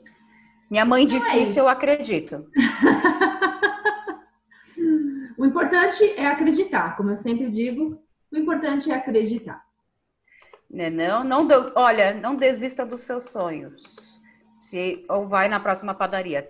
Minha 0.71 0.85
mãe 0.85 1.05
disse 1.05 1.27
Mas... 1.27 1.51
isso, 1.51 1.59
eu 1.59 1.69
acredito. 1.69 2.49
o 5.37 5.45
importante 5.45 6.05
é 6.17 6.27
acreditar, 6.27 6.97
como 6.97 7.11
eu 7.11 7.17
sempre 7.17 7.51
digo, 7.51 8.01
o 8.31 8.37
importante 8.37 8.91
é 8.91 8.95
acreditar. 8.95 9.67
Né, 10.71 10.91
não, 10.91 11.25
não, 11.25 11.45
não, 11.45 11.73
olha, 11.75 12.15
não 12.15 12.37
desista 12.37 12.85
dos 12.85 13.01
seus 13.01 13.31
sonhos. 13.31 13.83
Se 14.59 15.05
ou 15.09 15.27
vai 15.27 15.49
na 15.49 15.59
próxima 15.59 15.95
padaria. 15.95 16.49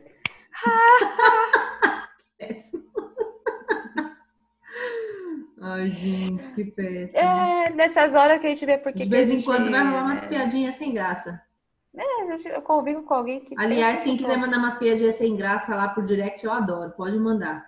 péssimo. 5.58 5.72
Ai, 5.72 5.88
gente, 5.88 6.52
que 6.54 6.64
péssimo. 6.64 7.18
É, 7.18 7.70
nessas 7.70 8.14
horas 8.14 8.40
que 8.40 8.46
a 8.46 8.50
gente 8.50 8.64
vê 8.64 8.78
porque. 8.78 9.04
De 9.04 9.08
vez 9.08 9.30
em 9.30 9.42
quando 9.42 9.70
vai 9.70 9.84
rolar 9.84 10.04
umas 10.04 10.24
piadinhas 10.24 10.76
sem 10.76 10.92
graça. 10.92 11.40
É, 11.96 12.26
gente, 12.26 12.48
eu 12.48 12.62
convivo 12.62 13.02
com 13.02 13.14
alguém 13.14 13.40
que. 13.40 13.54
Aliás, 13.58 14.02
quem 14.02 14.16
quiser 14.16 14.36
mandar 14.36 14.58
umas 14.58 14.76
piadinhas 14.76 15.16
sem 15.16 15.36
graça 15.36 15.74
lá 15.74 15.88
por 15.88 16.04
direct, 16.04 16.44
eu 16.44 16.52
adoro. 16.52 16.92
Pode 16.92 17.18
mandar. 17.18 17.66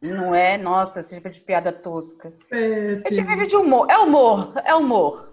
Não 0.00 0.34
é? 0.34 0.56
Nossa, 0.56 1.00
esse 1.00 1.14
tipo 1.14 1.28
de 1.28 1.40
piada 1.40 1.72
tosca. 1.72 2.32
É, 2.50 2.96
sim. 2.96 3.02
Esse 3.06 3.22
tipo 3.22 3.46
de 3.46 3.56
humor. 3.56 3.86
É 3.90 3.98
humor. 3.98 4.52
É 4.64 4.74
humor. 4.74 5.30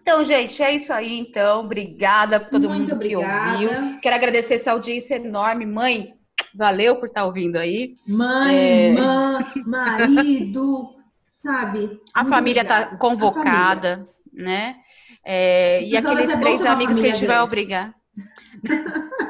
Então, 0.00 0.24
gente, 0.24 0.62
é 0.62 0.72
isso 0.74 0.92
aí, 0.92 1.18
então. 1.18 1.64
Obrigada 1.64 2.40
por 2.40 2.50
todo 2.50 2.68
Muito 2.68 2.82
mundo 2.82 2.94
obrigada. 2.94 3.58
que 3.58 3.66
ouviu. 3.66 4.00
Quero 4.00 4.16
agradecer 4.16 4.54
essa 4.54 4.72
audiência 4.72 5.16
enorme. 5.16 5.66
Mãe, 5.66 6.15
valeu 6.56 6.96
por 6.96 7.08
estar 7.08 7.24
ouvindo 7.24 7.56
aí. 7.56 7.94
Mãe, 8.08 8.56
é... 8.56 8.92
mãe, 8.92 9.44
marido, 9.66 10.94
sabe? 11.42 12.00
A 12.14 12.22
Muito 12.22 12.34
família 12.34 12.62
está 12.62 12.96
convocada, 12.96 14.08
né? 14.32 14.76
É, 15.24 15.82
e 15.84 15.96
aqueles 15.96 16.30
é 16.30 16.36
três 16.36 16.64
amigos 16.64 16.98
que 16.98 17.04
a 17.04 17.08
gente 17.08 17.20
dele. 17.20 17.32
vai 17.32 17.40
obrigar. 17.40 17.94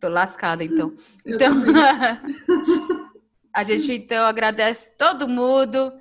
Tô 0.00 0.08
lascada, 0.08 0.64
então. 0.64 0.94
Eu 1.24 1.34
então, 1.34 1.52
a 3.54 3.64
gente 3.64 3.92
então 3.92 4.24
agradece 4.24 4.96
todo 4.96 5.28
mundo, 5.28 5.92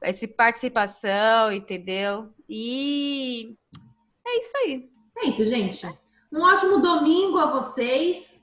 essa 0.00 0.28
participação, 0.28 1.50
entendeu? 1.50 2.28
E 2.48 3.56
é 4.24 4.38
isso 4.38 4.56
aí. 4.58 4.88
É 5.18 5.28
isso, 5.28 5.44
gente. 5.44 5.86
Um 6.32 6.42
ótimo 6.42 6.78
domingo 6.78 7.38
a 7.38 7.50
vocês. 7.50 8.37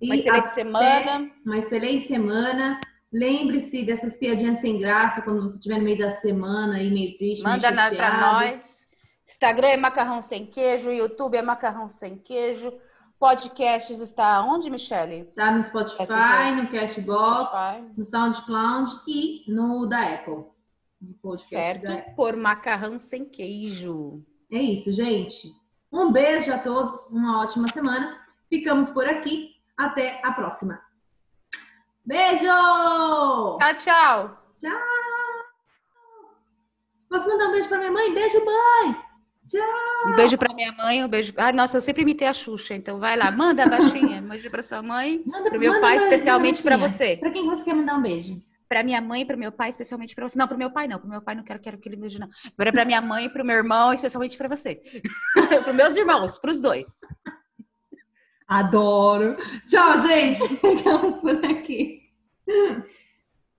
Uma 0.00 0.16
excelente 0.16 0.48
semana. 0.50 1.30
Uma 1.44 1.58
excelente 1.58 2.06
semana. 2.06 2.80
Lembre-se 3.12 3.84
dessas 3.84 4.16
piadinhas 4.16 4.58
sem 4.58 4.78
graça 4.78 5.22
quando 5.22 5.40
você 5.42 5.56
estiver 5.56 5.78
no 5.78 5.84
meio 5.84 5.98
da 5.98 6.10
semana 6.10 6.82
e 6.82 6.90
meio 6.90 7.16
triste. 7.16 7.44
Manda 7.44 7.70
meio 7.70 7.96
para 7.96 8.20
nós. 8.20 8.84
Instagram 9.26 9.68
é 9.68 9.76
macarrão 9.76 10.20
sem 10.20 10.46
queijo, 10.46 10.90
YouTube 10.90 11.36
é 11.36 11.42
macarrão 11.42 11.88
sem 11.90 12.18
queijo. 12.18 12.72
Podcasts 13.18 13.98
está 14.00 14.44
onde, 14.44 14.68
Michele? 14.68 15.28
Está 15.28 15.50
no 15.50 15.62
Spotify, 15.62 16.52
no 16.56 16.68
Cashbox, 16.68 17.48
Spotify. 17.48 17.92
no 17.96 18.04
SoundCloud 18.04 18.90
e 19.08 19.44
no 19.48 19.86
da 19.86 20.14
Apple. 20.14 20.44
No 21.22 21.38
certo, 21.38 21.82
da 21.84 21.94
Apple. 21.94 22.14
por 22.16 22.36
macarrão 22.36 22.98
sem 22.98 23.24
queijo. 23.24 24.22
É 24.52 24.58
isso, 24.58 24.92
gente. 24.92 25.52
Um 25.90 26.12
beijo 26.12 26.52
a 26.52 26.58
todos, 26.58 27.06
uma 27.06 27.42
ótima 27.42 27.68
semana. 27.68 28.20
Ficamos 28.48 28.90
por 28.90 29.08
aqui. 29.08 29.53
Até 29.76 30.20
a 30.22 30.32
próxima. 30.32 30.80
Beijo! 32.04 32.44
Tchau, 32.44 33.74
tchau. 33.76 34.38
Tchau. 34.60 34.80
Posso 37.08 37.28
mandar 37.28 37.46
um 37.48 37.52
beijo 37.52 37.68
para 37.68 37.78
minha 37.78 37.92
mãe? 37.92 38.12
Beijo, 38.12 38.44
mãe! 38.44 38.96
Tchau! 39.48 40.12
Um 40.12 40.16
beijo 40.16 40.38
para 40.38 40.54
minha 40.54 40.72
mãe, 40.72 41.04
um 41.04 41.08
beijo. 41.08 41.32
Ai, 41.36 41.52
nossa, 41.52 41.76
eu 41.76 41.80
sempre 41.80 42.02
imitei 42.02 42.26
a 42.26 42.32
Xuxa, 42.32 42.74
então 42.74 42.98
vai 42.98 43.16
lá, 43.16 43.30
manda 43.30 43.64
a 43.64 43.68
baixinha. 43.68 44.20
Beijo 44.22 44.50
para 44.50 44.62
sua 44.62 44.82
mãe, 44.82 45.22
para 45.22 45.58
meu 45.58 45.80
pai, 45.80 45.96
especialmente 45.96 46.62
para 46.62 46.76
você. 46.76 47.16
Para 47.16 47.30
quem 47.30 47.46
você 47.46 47.62
quer 47.62 47.74
mandar 47.74 47.96
um 47.96 48.02
beijo? 48.02 48.42
Para 48.68 48.82
minha 48.82 49.00
mãe, 49.00 49.26
para 49.26 49.36
meu 49.36 49.52
pai, 49.52 49.70
especialmente 49.70 50.14
para 50.14 50.28
você. 50.28 50.38
Não, 50.38 50.48
para 50.48 50.56
meu 50.56 50.70
pai 50.70 50.88
não, 50.88 50.98
para 50.98 51.08
meu 51.08 51.22
pai 51.22 51.34
não 51.34 51.44
quero, 51.44 51.60
quero 51.60 51.76
aquele 51.76 51.96
beijo 51.96 52.18
não. 52.18 52.28
Agora 52.58 52.72
para 52.72 52.84
minha 52.84 53.00
mãe, 53.00 53.28
para 53.28 53.42
o 53.42 53.46
meu 53.46 53.56
irmão, 53.56 53.92
especialmente 53.92 54.36
para 54.36 54.48
você. 54.48 54.82
para 55.62 55.72
meus 55.72 55.94
irmãos, 55.94 56.38
para 56.38 56.50
os 56.50 56.58
dois. 56.58 57.00
Adoro. 58.46 59.36
Tchau, 59.66 60.00
gente. 60.00 60.46
Ficamos 60.58 61.18
por 61.20 61.44
aqui. 61.44 62.02